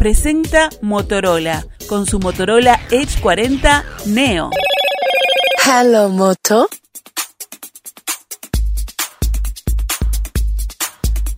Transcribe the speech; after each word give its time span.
presenta 0.00 0.70
Motorola 0.80 1.66
con 1.86 2.06
su 2.06 2.18
Motorola 2.20 2.80
Edge 2.90 3.20
40 3.20 3.84
Neo. 4.06 4.48
Hello, 5.62 6.08
Moto. 6.08 6.70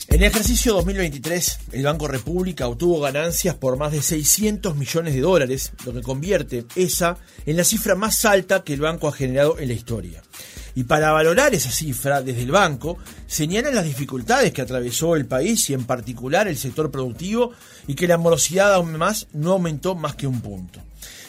En 0.06 0.20
el 0.20 0.22
ejercicio 0.22 0.74
2023, 0.74 1.58
el 1.72 1.82
Banco 1.82 2.06
República 2.06 2.68
obtuvo 2.68 3.00
ganancias 3.00 3.56
por 3.56 3.76
más 3.76 3.90
de 3.90 4.00
600 4.00 4.76
millones 4.76 5.14
de 5.14 5.22
dólares, 5.22 5.72
lo 5.84 5.92
que 5.92 6.02
convierte 6.02 6.64
esa 6.76 7.16
en 7.44 7.56
la 7.56 7.64
cifra 7.64 7.96
más 7.96 8.24
alta 8.24 8.62
que 8.62 8.74
el 8.74 8.80
banco 8.80 9.08
ha 9.08 9.12
generado 9.12 9.58
en 9.58 9.66
la 9.66 9.74
historia. 9.74 10.22
Y 10.74 10.84
para 10.84 11.12
valorar 11.12 11.54
esa 11.54 11.70
cifra, 11.70 12.22
desde 12.22 12.42
el 12.42 12.50
banco, 12.50 12.98
señalan 13.26 13.74
las 13.74 13.84
dificultades 13.84 14.52
que 14.52 14.62
atravesó 14.62 15.16
el 15.16 15.26
país 15.26 15.68
y 15.68 15.74
en 15.74 15.84
particular 15.84 16.48
el 16.48 16.56
sector 16.56 16.90
productivo 16.90 17.52
y 17.86 17.94
que 17.94 18.08
la 18.08 18.18
morosidad 18.18 18.72
aún 18.74 18.96
más 18.96 19.26
no 19.32 19.52
aumentó 19.52 19.94
más 19.94 20.14
que 20.14 20.26
un 20.26 20.40
punto. 20.40 20.80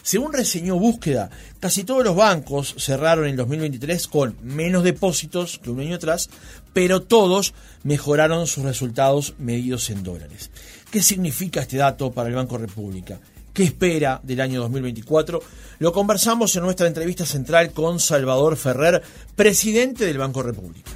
Según 0.01 0.33
reseñó 0.33 0.77
Búsqueda, 0.77 1.29
casi 1.61 1.85
todos 1.85 2.03
los 2.03 2.15
bancos 2.15 2.75
cerraron 2.77 3.25
en 3.25 3.37
2023 3.37 4.07
con 4.07 4.35
menos 4.43 4.83
depósitos 4.83 5.59
que 5.59 5.69
un 5.69 5.79
año 5.79 5.95
atrás, 5.95 6.29
pero 6.73 7.01
todos 7.01 7.53
mejoraron 7.83 8.45
sus 8.47 8.65
resultados 8.65 9.35
medidos 9.37 9.89
en 9.89 10.03
dólares. 10.03 10.51
¿Qué 10.91 11.01
significa 11.01 11.61
este 11.61 11.77
dato 11.77 12.11
para 12.11 12.27
el 12.27 12.35
Banco 12.35 12.57
República? 12.57 13.19
¿Qué 13.53 13.61
espera 13.61 14.19
del 14.23 14.41
año 14.41 14.61
2024? 14.61 15.39
Lo 15.77 15.93
conversamos 15.93 16.55
en 16.55 16.63
nuestra 16.63 16.87
entrevista 16.87 17.23
central 17.23 17.71
con 17.71 17.99
Salvador 17.99 18.57
Ferrer, 18.57 19.03
presidente 19.35 20.07
del 20.07 20.17
Banco 20.17 20.41
República. 20.41 20.89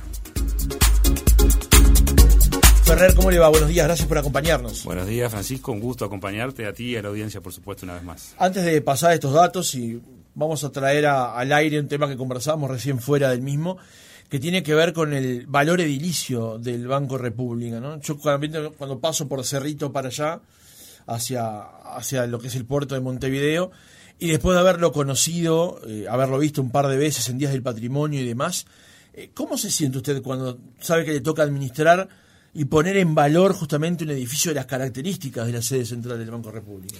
Ferrer, 2.83 3.13
¿cómo 3.13 3.29
le 3.29 3.37
va? 3.37 3.49
Buenos 3.49 3.69
días, 3.69 3.85
gracias 3.85 4.07
por 4.07 4.17
acompañarnos. 4.17 4.85
Buenos 4.85 5.05
días, 5.05 5.29
Francisco, 5.29 5.71
un 5.71 5.79
gusto 5.79 6.03
acompañarte 6.03 6.65
a 6.65 6.73
ti 6.73 6.85
y 6.85 6.95
a 6.95 7.03
la 7.03 7.09
audiencia, 7.09 7.41
por 7.41 7.53
supuesto, 7.53 7.85
una 7.85 7.93
vez 7.93 8.03
más. 8.03 8.33
Antes 8.39 8.65
de 8.65 8.81
pasar 8.81 9.13
estos 9.13 9.33
datos, 9.33 9.75
y 9.75 10.01
vamos 10.33 10.63
a 10.63 10.71
traer 10.71 11.05
al 11.05 11.53
aire 11.53 11.79
un 11.79 11.87
tema 11.87 12.07
que 12.07 12.17
conversábamos 12.17 12.71
recién 12.71 12.99
fuera 12.99 13.29
del 13.29 13.43
mismo, 13.43 13.77
que 14.29 14.39
tiene 14.39 14.63
que 14.63 14.73
ver 14.73 14.93
con 14.93 15.13
el 15.13 15.45
valor 15.45 15.79
edilicio 15.79 16.57
del 16.57 16.87
Banco 16.87 17.19
República. 17.19 17.79
¿no? 17.79 18.01
Yo 18.01 18.17
cuando 18.17 18.99
paso 18.99 19.27
por 19.27 19.45
Cerrito 19.45 19.91
para 19.91 20.07
allá, 20.07 20.41
hacia, 21.07 21.61
hacia 21.95 22.27
lo 22.27 22.39
que 22.39 22.47
es 22.47 22.55
el 22.55 22.65
puerto 22.65 22.95
de 22.95 23.01
Montevideo. 23.01 23.71
Y 24.19 24.29
después 24.29 24.55
de 24.55 24.61
haberlo 24.61 24.91
conocido, 24.91 25.79
eh, 25.87 26.05
haberlo 26.09 26.39
visto 26.39 26.61
un 26.61 26.71
par 26.71 26.87
de 26.87 26.97
veces 26.97 27.29
en 27.29 27.37
Días 27.37 27.51
del 27.51 27.61
Patrimonio 27.63 28.21
y 28.21 28.27
demás, 28.27 28.65
eh, 29.13 29.31
¿cómo 29.33 29.57
se 29.57 29.71
siente 29.71 29.97
usted 29.97 30.21
cuando 30.21 30.59
sabe 30.79 31.05
que 31.05 31.13
le 31.13 31.21
toca 31.21 31.43
administrar 31.43 32.07
y 32.53 32.65
poner 32.65 32.97
en 32.97 33.13
valor 33.13 33.53
justamente 33.53 34.03
un 34.03 34.11
edificio 34.11 34.51
de 34.51 34.55
las 34.55 34.65
características 34.65 35.45
de 35.45 35.53
la 35.53 35.61
sede 35.61 35.85
central 35.85 36.17
del 36.17 36.31
Banco 36.31 36.51
República? 36.51 36.97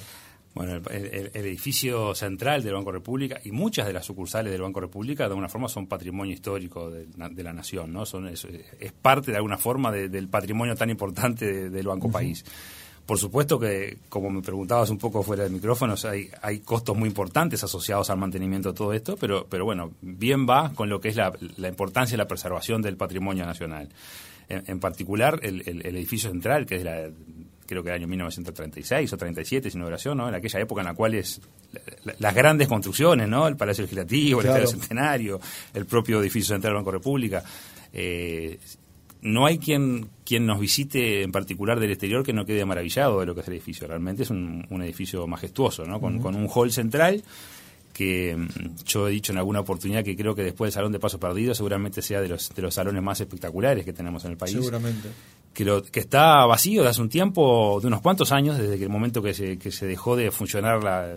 Bueno, 0.53 0.81
el, 0.89 1.29
edificio 1.33 2.15
central 2.15 2.63
del 2.63 2.73
Banco 2.73 2.91
República 2.91 3.39
y 3.43 3.51
muchas 3.51 3.85
de 3.85 3.93
las 3.93 4.05
sucursales 4.05 4.51
del 4.51 4.61
Banco 4.61 4.79
República 4.79 5.23
de 5.25 5.29
alguna 5.29 5.49
forma 5.49 5.69
son 5.69 5.85
patrimonio 5.85 6.33
histórico 6.33 6.89
de, 6.89 7.43
la 7.43 7.53
nación, 7.53 7.93
¿no? 7.93 8.07
Son, 8.07 8.27
es, 8.27 8.47
parte 8.99 9.29
de 9.31 9.37
alguna 9.37 9.59
forma 9.59 9.91
del 9.91 10.27
patrimonio 10.29 10.75
tan 10.75 10.89
importante 10.89 11.69
del 11.69 11.87
Banco 11.87 12.09
País. 12.09 12.43
Por 13.07 13.17
supuesto 13.17 13.57
que, 13.57 13.99
como 14.09 14.29
me 14.29 14.41
preguntabas 14.41 14.89
un 14.89 14.97
poco 14.97 15.23
fuera 15.23 15.45
de 15.45 15.49
micrófonos, 15.49 16.03
hay, 16.03 16.29
hay 16.41 16.59
costos 16.59 16.95
muy 16.97 17.07
importantes 17.07 17.63
asociados 17.63 18.09
al 18.09 18.17
mantenimiento 18.17 18.73
de 18.73 18.77
todo 18.77 18.91
esto, 18.91 19.15
pero, 19.15 19.47
pero 19.49 19.63
bueno, 19.63 19.93
bien 20.01 20.45
va 20.45 20.73
con 20.75 20.89
lo 20.89 20.99
que 20.99 21.07
es 21.07 21.15
la, 21.15 21.31
importancia 21.69 22.15
y 22.15 22.17
la 22.17 22.27
preservación 22.27 22.81
del 22.81 22.97
patrimonio 22.97 23.45
nacional. 23.45 23.87
En, 24.49 24.79
particular, 24.81 25.39
el, 25.41 25.61
edificio 25.85 26.29
central, 26.29 26.65
que 26.65 26.75
es 26.75 26.83
la, 26.83 27.09
creo 27.65 27.81
que 27.81 27.89
el 27.89 27.95
año 27.95 28.07
1936 28.07 29.13
o 29.13 29.17
37, 29.17 29.71
sin 29.71 29.79
inauguración, 29.79 30.17
¿no? 30.17 30.27
en 30.27 30.35
aquella 30.35 30.59
época 30.59 30.81
en 30.81 30.87
la 30.87 30.93
cual 30.93 31.15
es 31.15 31.39
las 32.19 32.35
grandes 32.35 32.67
construcciones, 32.67 33.29
¿no? 33.29 33.47
el 33.47 33.55
Palacio 33.55 33.83
Legislativo, 33.83 34.41
el 34.41 34.47
Estadio 34.47 34.67
Centenario, 34.67 35.39
el 35.73 35.85
propio 35.85 36.19
edificio 36.19 36.55
central 36.55 36.73
del 36.73 36.79
Banco 36.79 36.91
República. 36.91 37.41
Eh, 37.93 38.59
no 39.27 39.45
hay 39.45 39.59
quien, 39.59 40.09
quien 40.25 40.45
nos 40.45 40.59
visite 40.59 41.21
en 41.21 41.31
particular 41.31 41.79
del 41.79 41.91
exterior 41.91 42.23
que 42.23 42.33
no 42.33 42.45
quede 42.45 42.65
maravillado 42.65 43.19
de 43.19 43.25
lo 43.25 43.35
que 43.35 43.41
es 43.41 43.47
el 43.47 43.55
edificio. 43.55 43.87
Realmente 43.87 44.23
es 44.23 44.29
un, 44.29 44.65
edificio 44.81 45.27
majestuoso, 45.27 45.85
¿no? 45.85 45.99
Con, 45.99 46.19
con, 46.19 46.35
un 46.35 46.47
hall 46.53 46.71
central 46.71 47.23
que 47.93 48.35
mm, 48.37 48.83
yo 48.85 49.07
he 49.07 49.11
dicho 49.11 49.31
en 49.31 49.39
alguna 49.39 49.59
oportunidad 49.59 50.03
que 50.03 50.15
creo 50.15 50.33
que 50.33 50.43
después 50.43 50.69
del 50.69 50.73
Salón 50.73 50.91
de 50.91 50.99
Paso 50.99 51.19
Perdido 51.19 51.53
seguramente 51.53 52.01
sea 52.01 52.21
de 52.21 52.29
los, 52.29 52.49
de 52.53 52.61
los 52.61 52.73
salones 52.73 53.03
más 53.03 53.19
espectaculares 53.19 53.83
que 53.83 53.93
tenemos 53.93 54.23
en 54.25 54.31
el 54.31 54.37
país. 54.37 54.53
Seguramente 54.53 55.09
que, 55.57 55.81
que 55.91 55.99
está 55.99 56.45
vacío 56.45 56.83
de 56.83 56.89
hace 56.89 57.01
un 57.01 57.09
tiempo, 57.09 57.79
de 57.81 57.87
unos 57.87 58.01
cuantos 58.01 58.31
años, 58.31 58.59
desde 58.59 58.75
el 58.75 58.89
momento 58.89 59.23
que 59.23 59.33
se, 59.33 59.57
que 59.57 59.71
se 59.71 59.87
dejó 59.87 60.15
de 60.15 60.29
funcionar 60.29 60.83
la, 60.83 61.15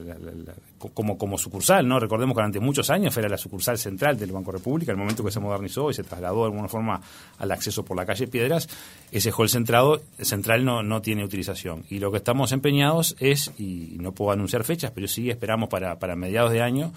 como, 0.94 1.18
como 1.18 1.36
sucursal, 1.36 1.86
¿no? 1.86 2.00
Recordemos 2.00 2.34
que 2.34 2.40
durante 2.40 2.58
muchos 2.58 2.88
años 2.88 3.14
era 3.18 3.28
la 3.28 3.36
sucursal 3.36 3.76
central 3.76 4.18
del 4.18 4.32
Banco 4.32 4.50
República, 4.50 4.92
el 4.92 4.96
momento 4.96 5.22
que 5.22 5.30
se 5.30 5.40
modernizó 5.40 5.90
y 5.90 5.94
se 5.94 6.04
trasladó 6.04 6.38
de 6.38 6.44
alguna 6.52 6.68
forma 6.68 7.02
al 7.36 7.52
acceso 7.52 7.84
por 7.84 7.98
la 7.98 8.06
calle 8.06 8.28
Piedras, 8.28 8.66
ese 9.12 9.30
hall 9.30 9.50
centrado, 9.50 10.00
central 10.18 10.64
no, 10.64 10.82
no 10.82 11.02
tiene 11.02 11.22
utilización. 11.22 11.84
Y 11.90 11.98
lo 11.98 12.10
que 12.10 12.16
estamos 12.16 12.52
empeñados 12.52 13.16
es, 13.20 13.52
y 13.58 13.98
no 14.00 14.12
puedo 14.12 14.30
anunciar 14.30 14.64
fechas, 14.64 14.90
pero 14.94 15.06
sí 15.06 15.28
esperamos 15.28 15.68
para, 15.68 15.98
para 15.98 16.16
mediados 16.16 16.50
de 16.50 16.62
año, 16.62 16.94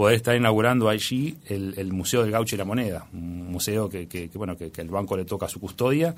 poder 0.00 0.16
estar 0.16 0.34
inaugurando 0.34 0.88
allí 0.88 1.36
el, 1.44 1.92
Museo 1.92 2.22
del 2.22 2.30
Gaucho 2.30 2.54
y 2.54 2.58
la 2.58 2.64
Moneda, 2.64 3.06
un 3.12 3.52
museo 3.52 3.86
que, 3.86 4.08
que, 4.08 4.30
bueno, 4.32 4.56
que, 4.56 4.72
el 4.74 4.88
banco 4.88 5.14
le 5.14 5.26
toca 5.26 5.46
su 5.46 5.60
custodia 5.60 6.14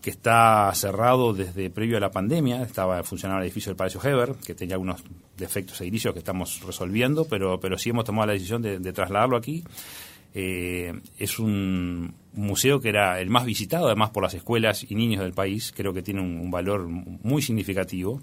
que 0.00 0.10
está 0.10 0.70
cerrado 0.72 1.34
desde 1.34 1.68
previo 1.68 1.96
a 1.96 2.00
la 2.00 2.12
pandemia. 2.12 2.62
Estaba 2.62 3.02
funcionando 3.02 3.40
el 3.40 3.46
edificio 3.46 3.70
del 3.70 3.76
Palacio 3.76 4.00
Heber, 4.04 4.36
que 4.36 4.54
tenía 4.54 4.76
algunos 4.76 5.02
defectos 5.36 5.80
edilicios 5.80 6.12
que 6.12 6.20
estamos 6.20 6.62
resolviendo, 6.64 7.24
pero, 7.24 7.58
pero 7.58 7.76
sí 7.76 7.90
hemos 7.90 8.04
tomado 8.04 8.28
la 8.28 8.34
decisión 8.34 8.62
de, 8.62 8.92
trasladarlo 8.92 9.36
aquí. 9.36 9.64
Eh, 10.32 10.92
es 11.18 11.40
un 11.40 12.14
museo 12.34 12.80
que 12.80 12.90
era 12.90 13.20
el 13.20 13.30
más 13.30 13.46
visitado, 13.46 13.86
además 13.86 14.10
por 14.10 14.22
las 14.22 14.34
escuelas 14.34 14.88
y 14.88 14.94
niños 14.94 15.22
del 15.22 15.32
país. 15.32 15.72
Creo 15.76 15.92
que 15.92 16.02
tiene 16.02 16.20
un, 16.20 16.52
valor 16.52 16.86
muy 16.86 17.42
significativo. 17.42 18.22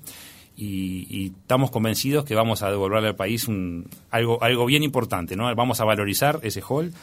Y, 0.63 1.33
estamos 1.41 1.71
convencidos 1.71 2.23
que 2.23 2.35
vamos 2.35 2.61
a 2.61 2.69
devolverle 2.69 3.09
al 3.09 3.15
país 3.15 3.47
un, 3.47 3.89
algo, 4.11 4.41
algo 4.43 4.65
bien 4.65 4.83
importante. 4.83 5.35
¿no? 5.35 5.53
Vamos 5.55 5.81
a 5.81 5.85
valorizar 5.85 6.39
ese 6.43 6.61
hall 6.61 6.93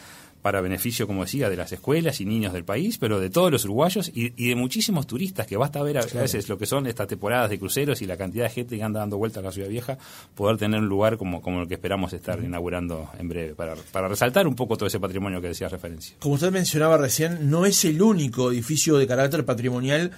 para 0.42 0.60
beneficio, 0.60 1.06
como 1.06 1.24
decía, 1.24 1.50
de 1.50 1.56
las 1.56 1.72
escuelas 1.72 2.20
y 2.20 2.24
niños 2.24 2.52
del 2.52 2.64
país, 2.64 2.98
pero 2.98 3.18
de 3.18 3.30
todos 3.30 3.50
los 3.50 3.64
uruguayos 3.64 4.10
y, 4.14 4.30
de 4.30 4.54
muchísimos 4.54 5.06
turistas, 5.06 5.46
que 5.46 5.56
basta 5.56 5.82
ver 5.82 5.98
a, 5.98 6.02
veces 6.02 6.48
lo 6.48 6.56
que 6.56 6.66
son 6.66 6.86
estas 6.86 7.08
temporadas 7.08 7.50
de 7.50 7.58
cruceros 7.58 8.00
y 8.02 8.06
la 8.06 8.16
cantidad 8.16 8.44
de 8.44 8.50
gente 8.50 8.76
que 8.76 8.82
anda 8.82 9.00
dando 9.00 9.18
vueltas 9.18 9.42
a 9.42 9.46
la 9.46 9.52
ciudad 9.52 9.68
vieja, 9.68 9.98
poder 10.34 10.56
tener 10.56 10.80
un 10.80 10.88
lugar 10.88 11.16
como, 11.16 11.42
como 11.42 11.62
el 11.62 11.68
que 11.68 11.74
esperamos 11.74 12.12
estar 12.12 12.42
inaugurando 12.42 13.10
en 13.18 13.28
breve, 13.28 13.54
para, 13.54 13.74
para 13.92 14.08
resaltar 14.08 14.46
un 14.46 14.54
poco 14.54 14.76
todo 14.76 14.86
ese 14.86 15.00
patrimonio 15.00 15.40
que 15.40 15.48
decía 15.48 15.68
referencia. 15.68 16.16
Como 16.20 16.36
usted 16.36 16.52
mencionaba 16.52 16.96
recién, 16.96 17.50
no 17.50 17.66
es 17.66 17.84
el 17.84 18.00
único 18.00 18.52
edificio 18.52 18.96
de 18.96 19.06
carácter 19.06 19.44
patrimonial 19.44 20.12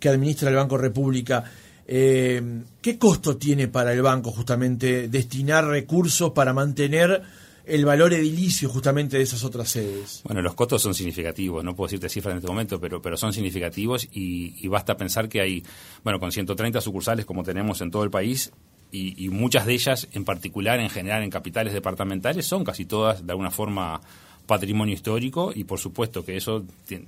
que 0.00 0.08
administra 0.08 0.50
el 0.50 0.56
Banco 0.56 0.78
República. 0.78 1.44
Eh, 1.88 2.42
¿Qué 2.82 2.98
costo 2.98 3.36
tiene 3.36 3.68
para 3.68 3.92
el 3.92 4.02
banco 4.02 4.32
justamente 4.32 5.08
destinar 5.08 5.66
recursos 5.66 6.32
para 6.32 6.52
mantener 6.52 7.22
el 7.64 7.84
valor 7.84 8.12
edilicio 8.12 8.68
justamente 8.68 9.18
de 9.18 9.22
esas 9.22 9.44
otras 9.44 9.68
sedes? 9.68 10.22
Bueno, 10.24 10.42
los 10.42 10.54
costos 10.54 10.82
son 10.82 10.94
significativos, 10.94 11.62
no 11.62 11.76
puedo 11.76 11.86
decirte 11.86 12.08
cifras 12.08 12.32
en 12.32 12.38
este 12.38 12.48
momento, 12.48 12.80
pero, 12.80 13.00
pero 13.00 13.16
son 13.16 13.32
significativos 13.32 14.08
y, 14.12 14.66
basta 14.68 14.96
pensar 14.96 15.28
que 15.28 15.40
hay, 15.40 15.62
bueno, 16.02 16.18
con 16.18 16.32
130 16.32 16.80
sucursales 16.80 17.24
como 17.24 17.42
tenemos 17.42 17.80
en 17.80 17.90
todo 17.90 18.04
el 18.04 18.10
país, 18.10 18.52
y, 18.92 19.28
muchas 19.28 19.66
de 19.66 19.74
ellas, 19.74 20.08
en 20.12 20.24
particular, 20.24 20.80
en 20.80 20.88
general, 20.88 21.22
en 21.22 21.28
capitales 21.28 21.74
departamentales, 21.74 22.46
son 22.46 22.64
casi 22.64 22.86
todas 22.86 23.26
de 23.26 23.30
alguna 23.30 23.50
forma 23.50 24.00
patrimonio 24.46 24.94
histórico 24.94 25.52
y 25.54 25.64
por 25.64 25.78
supuesto 25.80 26.24
que 26.24 26.36
eso 26.36 26.64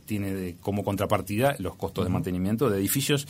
tiene 0.07 0.57
como 0.61 0.85
contrapartida 0.85 1.55
los 1.61 1.77
costos 1.77 2.05
de 2.05 2.11
mantenimiento 2.11 2.69
de 2.69 2.79
edificios 2.79 3.29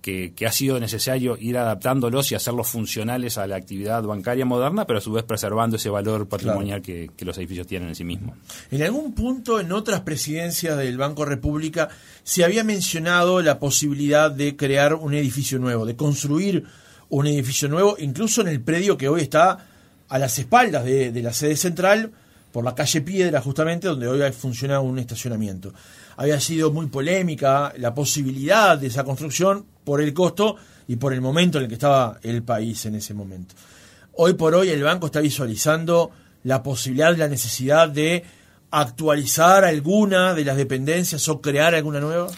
que, 0.00 0.34
ha 0.46 0.52
sido 0.52 0.80
necesario 0.80 1.36
ir 1.38 1.58
adaptándolos 1.58 2.32
y 2.32 2.34
hacerlos 2.34 2.68
funcionales 2.68 3.38
a 3.38 3.46
la 3.46 3.56
actividad 3.56 4.02
bancaria 4.02 4.44
moderna, 4.44 4.86
pero 4.86 4.98
a 4.98 5.02
su 5.02 5.12
vez 5.12 5.24
preservando 5.24 5.76
ese 5.76 5.90
valor 5.90 6.28
patrimonial 6.28 6.82
que, 6.82 7.10
los 7.20 7.36
edificios 7.38 7.66
tienen 7.66 7.88
en 7.90 7.94
sí 7.94 8.04
mismos. 8.04 8.36
En 8.70 8.82
algún 8.82 9.12
punto, 9.12 9.60
en 9.60 9.72
otras 9.72 10.00
presidencias 10.00 10.78
del 10.78 10.96
Banco 10.96 11.24
República, 11.24 11.88
se 12.22 12.44
había 12.44 12.64
mencionado 12.64 13.42
la 13.42 13.58
posibilidad 13.58 14.30
de 14.30 14.56
crear 14.56 14.94
un 14.94 15.14
edificio 15.14 15.58
nuevo, 15.58 15.84
de 15.84 15.96
construir 15.96 16.64
un 17.10 17.26
edificio 17.26 17.68
nuevo, 17.68 17.96
incluso 17.98 18.40
en 18.40 18.48
el 18.48 18.60
predio 18.60 18.96
que 18.96 19.08
hoy 19.08 19.22
está 19.22 19.66
a 20.08 20.18
las 20.18 20.38
espaldas 20.38 20.84
de, 20.84 21.12
de 21.12 21.22
la 21.22 21.32
sede 21.32 21.56
central, 21.56 22.12
por 22.52 22.64
la 22.64 22.74
calle 22.74 23.00
Piedra, 23.00 23.40
justamente, 23.40 23.88
donde 23.88 24.08
hoy 24.08 24.32
funciona 24.32 24.80
un 24.80 24.98
estacionamiento. 24.98 25.72
Había 26.16 26.40
sido 26.40 26.70
muy 26.72 26.86
polémica 26.86 27.72
la 27.78 27.94
posibilidad 27.94 28.76
de 28.76 28.88
esa 28.88 29.04
construcción 29.04 29.64
por 29.90 30.00
el 30.00 30.14
costo 30.14 30.54
y 30.86 30.94
por 30.94 31.12
el 31.12 31.20
momento 31.20 31.58
en 31.58 31.64
el 31.64 31.68
que 31.68 31.74
estaba 31.74 32.20
el 32.22 32.44
país 32.44 32.86
en 32.86 32.94
ese 32.94 33.12
momento. 33.12 33.56
Hoy 34.12 34.34
por 34.34 34.54
hoy 34.54 34.68
el 34.68 34.84
banco 34.84 35.06
está 35.06 35.18
visualizando 35.18 36.12
la 36.44 36.62
posibilidad, 36.62 37.16
la 37.16 37.26
necesidad 37.26 37.88
de 37.88 38.22
actualizar 38.70 39.64
alguna 39.64 40.32
de 40.32 40.44
las 40.44 40.56
dependencias 40.56 41.28
o 41.28 41.40
crear 41.40 41.74
alguna 41.74 41.98
nueva. 41.98 42.28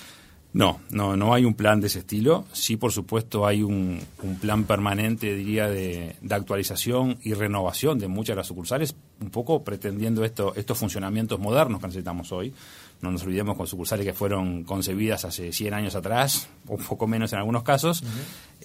No, 0.55 0.81
no, 0.89 1.15
no 1.15 1.35
hay 1.35 1.45
un 1.45 1.53
plan 1.53 1.79
de 1.83 1.89
ese 1.89 1.99
estilo. 1.99 2.47
Sí, 2.53 2.79
por 2.79 2.91
supuesto, 2.91 3.47
hay 3.47 3.63
un, 3.63 4.01
plan 4.41 4.65
permanente, 4.65 5.35
diría, 5.35 5.69
de, 5.69 6.17
actualización 6.31 7.19
y 7.23 7.35
renovación 7.35 7.99
de 7.99 8.09
muchas 8.09 8.35
de 8.35 8.41
las 8.41 8.47
sucursales, 8.47 8.97
un 9.21 9.29
poco 9.29 9.63
pretendiendo 9.63 10.25
esto, 10.25 10.55
estos 10.57 10.79
funcionamientos 10.79 11.39
modernos 11.39 11.83
que 11.83 11.87
necesitamos 11.87 12.33
hoy. 12.33 12.55
No 13.03 13.11
nos 13.11 13.25
olvidemos 13.25 13.57
con 13.57 13.67
sucursales 13.67 14.07
que 14.07 14.15
fueron 14.15 14.65
concebidas 14.65 15.25
hace 15.25 15.53
100 15.53 15.75
años 15.75 15.95
atrás, 15.97 16.49
o 16.69 16.75
un 16.75 16.85
poco 16.85 17.07
menos 17.07 17.33
en 17.33 17.41
algunos 17.41 17.65
casos, 17.65 18.01
uh 18.01 18.05
-huh. 18.05 18.09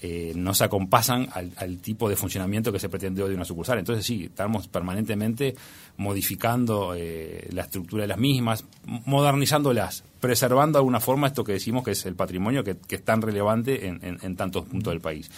eh, 0.02 0.34
no 0.36 0.54
se 0.54 0.64
acompasan 0.64 1.28
al, 1.34 1.52
al, 1.58 1.80
tipo 1.80 2.08
de 2.08 2.16
funcionamiento 2.16 2.72
que 2.72 2.80
se 2.80 2.88
pretendió 2.88 3.28
de 3.28 3.36
una 3.36 3.46
sucursal. 3.46 3.80
Entonces 3.80 4.06
sí, 4.06 4.26
estamos 4.26 4.68
permanentemente 4.68 5.56
modificando 5.98 6.94
eh, 6.96 7.48
la 7.52 7.64
estructura 7.64 8.04
de 8.04 8.08
las 8.08 8.20
mismas, 8.20 8.64
modernizándolas, 8.86 10.04
preservando 10.20 10.78
de 10.78 10.82
alguna 10.82 11.00
forma 11.00 11.28
esto 11.28 11.44
que 11.44 11.54
decimos 11.54 11.84
que 11.84 11.92
es 11.92 12.06
el 12.06 12.16
patrimonio 12.16 12.64
que, 12.64 12.78
que 12.78 12.96
es 12.96 13.04
tan 13.04 13.22
relevante 13.22 13.88
en, 13.88 14.00
en, 14.04 14.20
en 14.22 14.36
tantos 14.36 14.66
puntos 14.66 14.94
del 14.94 15.02
país 15.02 15.30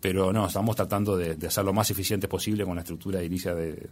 pero 0.00 0.32
no, 0.32 0.46
estamos 0.46 0.76
tratando 0.76 1.16
de, 1.16 1.34
de, 1.34 1.50
ser 1.50 1.64
lo 1.64 1.72
más 1.72 1.90
eficiente 1.90 2.28
posible 2.28 2.64
con 2.64 2.76
la 2.76 2.82
estructura 2.82 3.20
edilicia 3.20 3.54
de, 3.54 3.72
de, 3.72 3.88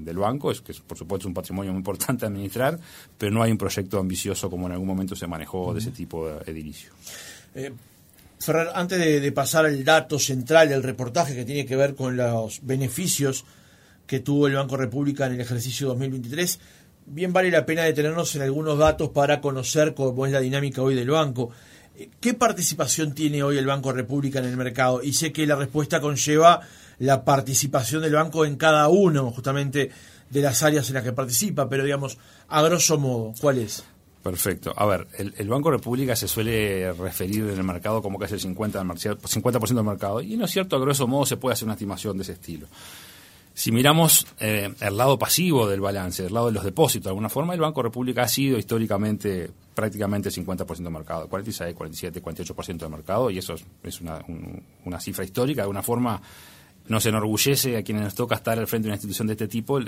del 0.00 0.18
banco, 0.18 0.50
es 0.50 0.60
que 0.60 0.74
por 0.86 0.98
supuesto 0.98 1.22
es 1.22 1.26
un 1.26 1.34
patrimonio 1.34 1.72
muy 1.72 1.78
importante 1.78 2.26
administrar, 2.26 2.78
pero 3.16 3.32
no 3.32 3.42
hay 3.42 3.52
un 3.52 3.58
proyecto 3.58 3.98
ambicioso 3.98 4.50
como 4.50 4.66
en 4.66 4.72
algún 4.72 4.88
momento 4.88 5.16
se 5.16 5.26
manejó 5.26 5.72
de 5.72 5.80
ese 5.80 5.90
tipo 5.90 6.28
de 6.28 6.50
edilicio. 6.50 6.92
Eh, 7.54 7.72
Ferrer, 8.38 8.68
antes 8.74 8.98
de, 8.98 9.32
pasar 9.32 9.64
al 9.64 9.82
dato 9.82 10.18
central 10.18 10.68
del 10.68 10.82
reportaje 10.82 11.34
que 11.34 11.44
tiene 11.44 11.64
que 11.64 11.74
ver 11.74 11.94
con 11.94 12.16
los 12.16 12.60
beneficios 12.62 13.44
que 14.06 14.20
tuvo 14.20 14.46
el 14.46 14.54
Banco 14.54 14.76
República 14.76 15.26
en 15.26 15.32
el 15.32 15.40
ejercicio 15.40 15.88
2023, 15.88 16.60
bien 17.06 17.32
vale 17.32 17.50
la 17.50 17.64
pena 17.64 17.82
detenernos 17.84 18.34
en 18.36 18.42
algunos 18.42 18.78
datos 18.78 19.08
para 19.10 19.40
conocer 19.40 19.94
cómo 19.94 20.26
es 20.26 20.32
la 20.32 20.40
dinámica 20.40 20.82
hoy 20.82 20.94
del 20.94 21.10
banco. 21.10 21.50
¿Qué 22.20 22.34
participación 22.34 23.14
tiene 23.14 23.42
hoy 23.42 23.58
el 23.58 23.66
Banco 23.66 23.92
República 23.92 24.38
en 24.38 24.46
el 24.46 24.56
mercado? 24.56 25.02
Y 25.02 25.12
sé 25.12 25.32
que 25.32 25.46
la 25.46 25.56
respuesta 25.56 26.00
conlleva 26.00 26.60
la 26.98 27.24
participación 27.24 28.02
del 28.02 28.12
banco 28.12 28.44
en 28.44 28.56
cada 28.56 28.88
uno, 28.88 29.30
justamente, 29.30 29.90
de 30.30 30.40
las 30.40 30.62
áreas 30.62 30.88
en 30.88 30.94
las 30.94 31.04
que 31.04 31.12
participa, 31.12 31.68
pero 31.68 31.84
digamos, 31.84 32.18
a 32.48 32.62
grosso 32.62 32.98
modo, 32.98 33.32
¿cuál 33.40 33.58
es? 33.58 33.84
Perfecto. 34.22 34.74
A 34.76 34.86
ver, 34.86 35.06
el, 35.18 35.34
el, 35.36 35.48
Banco 35.48 35.70
República 35.70 36.16
se 36.16 36.26
suele 36.26 36.92
referir 36.92 37.44
en 37.44 37.58
el 37.58 37.62
mercado 37.62 38.02
como 38.02 38.22
es 38.24 38.32
el 38.32 38.40
50%, 38.40 38.98
del, 38.98 39.18
50 39.24 39.58
del 39.58 39.84
mercado, 39.84 40.20
y 40.20 40.36
no 40.36 40.46
es 40.46 40.50
cierto, 40.50 40.74
a 40.74 40.80
grosso 40.80 41.06
modo 41.06 41.24
se 41.26 41.36
puede 41.36 41.52
hacer 41.52 41.66
una 41.66 41.74
estimación 41.74 42.16
de 42.16 42.24
ese 42.24 42.32
estilo. 42.32 42.66
Si 43.56 43.72
miramos 43.72 44.26
eh, 44.38 44.74
el 44.80 44.96
lado 44.98 45.18
pasivo 45.18 45.66
del 45.66 45.80
balance, 45.80 46.26
el 46.26 46.34
lado 46.34 46.48
de 46.48 46.52
los 46.52 46.62
depósitos, 46.62 47.04
de 47.04 47.08
alguna 47.08 47.30
forma, 47.30 47.54
el 47.54 47.60
Banco 47.60 47.82
República 47.82 48.20
ha 48.20 48.28
sido 48.28 48.58
históricamente 48.58 49.50
prácticamente 49.74 50.28
50% 50.28 50.76
del 50.76 50.90
mercado, 50.90 51.26
46, 51.26 51.74
47, 51.74 52.22
48% 52.22 52.76
del 52.76 52.90
mercado, 52.90 53.30
y 53.30 53.38
eso 53.38 53.54
es, 53.54 53.64
es 53.82 54.02
una, 54.02 54.22
un, 54.28 54.62
una, 54.84 55.00
cifra 55.00 55.24
histórica. 55.24 55.62
De 55.62 55.62
alguna 55.62 55.82
forma, 55.82 56.20
nos 56.88 57.06
enorgullece 57.06 57.76
a 57.76 57.82
quienes 57.82 58.04
nos 58.04 58.14
toca 58.14 58.36
estar 58.36 58.58
al 58.58 58.66
frente 58.66 58.86
de 58.86 58.90
una 58.90 58.96
institución 58.96 59.26
de 59.26 59.34
este 59.34 59.48
tipo, 59.48 59.78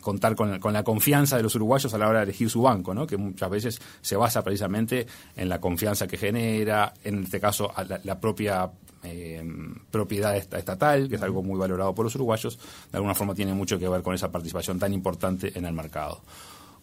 contar 0.00 0.34
con, 0.34 0.58
con, 0.58 0.72
la 0.72 0.82
confianza 0.82 1.36
de 1.36 1.42
los 1.42 1.54
uruguayos 1.54 1.92
a 1.94 1.98
la 1.98 2.08
hora 2.08 2.18
de 2.20 2.24
elegir 2.24 2.50
su 2.50 2.62
banco, 2.62 2.94
¿no? 2.94 3.06
que 3.06 3.16
muchas 3.16 3.50
veces 3.50 3.80
se 4.00 4.16
basa 4.16 4.42
precisamente 4.42 5.06
en 5.36 5.48
la 5.48 5.60
confianza 5.60 6.06
que 6.06 6.16
genera, 6.16 6.94
en 7.04 7.24
este 7.24 7.40
caso, 7.40 7.72
la, 7.88 8.00
la 8.02 8.20
propia 8.20 8.70
eh, 9.04 9.42
propiedad 9.90 10.36
estatal, 10.36 11.08
que 11.08 11.16
es 11.16 11.22
algo 11.22 11.42
muy 11.42 11.58
valorado 11.58 11.94
por 11.94 12.04
los 12.04 12.14
uruguayos, 12.14 12.58
de 12.90 12.96
alguna 12.96 13.14
forma 13.14 13.34
tiene 13.34 13.54
mucho 13.54 13.78
que 13.78 13.88
ver 13.88 14.02
con 14.02 14.14
esa 14.14 14.30
participación 14.30 14.78
tan 14.78 14.92
importante 14.92 15.56
en 15.56 15.64
el 15.64 15.72
mercado. 15.72 16.20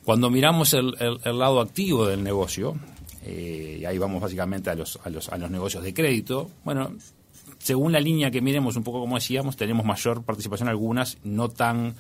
Cuando 0.04 0.30
miramos 0.30 0.74
el, 0.74 0.96
el, 1.00 1.20
el 1.24 1.40
lado 1.40 1.60
activo 1.60 2.06
del 2.06 2.24
negocio, 2.24 2.76
eh, 3.24 3.80
y 3.82 3.86
ahí 3.86 3.98
vamos 3.98 4.22
básicamente 4.22 4.70
a 4.70 4.76
los, 4.76 5.00
a, 5.04 5.10
los, 5.10 5.30
a 5.30 5.38
los 5.38 5.50
negocios 5.50 5.84
de 5.84 5.94
crédito, 5.94 6.52
bueno, 6.64 6.92
según 7.66 7.94
la 7.94 8.00
línea 8.00 8.30
que 8.30 8.42
miremos, 8.42 8.76
un 8.76 8.84
poco 8.84 9.00
como 9.00 9.16
decíamos, 9.16 9.56
tenemos 9.56 9.88
mayor 9.88 10.24
participación 10.24 10.68
en 10.68 10.74
algunas, 10.74 11.18
no 11.24 11.50
tan 11.50 11.96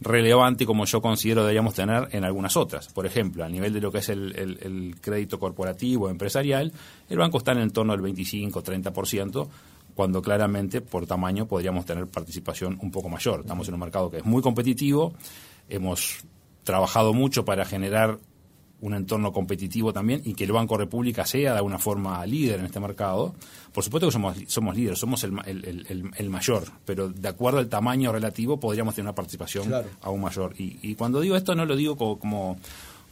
relevante 0.00 0.64
como 0.64 0.86
yo 0.86 1.02
considero 1.02 1.42
deberíamos 1.42 1.74
tener 1.74 2.08
en 2.12 2.24
algunas 2.24 2.56
otras. 2.56 2.88
Por 2.88 3.04
ejemplo, 3.04 3.44
a 3.44 3.48
nivel 3.50 3.74
de 3.74 3.82
lo 3.82 3.92
que 3.92 3.98
es 3.98 4.08
el, 4.08 4.34
el, 4.34 4.58
el 4.62 4.96
crédito 4.98 5.38
corporativo 5.38 6.08
empresarial, 6.08 6.72
el 7.10 7.18
banco 7.18 7.36
está 7.36 7.52
en 7.52 7.58
el 7.58 7.70
torno 7.70 7.94
del 7.94 8.00
25-30%, 8.00 9.46
cuando 9.94 10.22
claramente 10.22 10.80
por 10.80 11.06
tamaño 11.06 11.46
podríamos 11.46 11.84
tener 11.84 12.06
participación 12.06 12.78
un 12.80 12.90
poco 12.90 13.10
mayor. 13.10 13.40
Estamos 13.40 13.68
en 13.68 13.74
un 13.74 13.80
mercado 13.80 14.10
que 14.10 14.16
es 14.16 14.24
muy 14.24 14.40
competitivo, 14.40 15.12
hemos 15.68 16.24
trabajado 16.64 17.12
mucho 17.12 17.44
para 17.44 17.66
generar 17.66 18.20
un 18.82 18.94
entorno 18.94 19.32
competitivo 19.32 19.92
también 19.92 20.22
y 20.24 20.34
que 20.34 20.44
el 20.44 20.52
Banco 20.52 20.76
República 20.76 21.26
sea 21.26 21.52
de 21.52 21.58
alguna 21.58 21.78
forma 21.78 22.24
líder 22.26 22.60
en 22.60 22.66
este 22.66 22.80
mercado. 22.80 23.34
Por 23.72 23.84
supuesto 23.84 24.08
que 24.08 24.12
somos, 24.12 24.36
somos 24.46 24.76
líderes, 24.76 24.98
somos 24.98 25.22
el, 25.24 25.32
el, 25.46 25.86
el, 25.88 26.10
el 26.16 26.30
mayor, 26.30 26.64
pero 26.84 27.08
de 27.08 27.28
acuerdo 27.28 27.58
al 27.58 27.68
tamaño 27.68 28.12
relativo 28.12 28.58
podríamos 28.58 28.94
tener 28.94 29.06
una 29.06 29.14
participación 29.14 29.66
claro. 29.66 29.88
aún 30.02 30.20
mayor. 30.20 30.54
Y, 30.58 30.78
y, 30.82 30.94
cuando 30.94 31.20
digo 31.20 31.36
esto 31.36 31.54
no 31.54 31.66
lo 31.66 31.76
digo 31.76 31.96
como, 31.96 32.18
como 32.18 32.58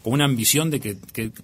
con 0.02 0.12
una 0.12 0.24
ambición 0.24 0.70
de 0.70 0.80
que, 0.80 0.96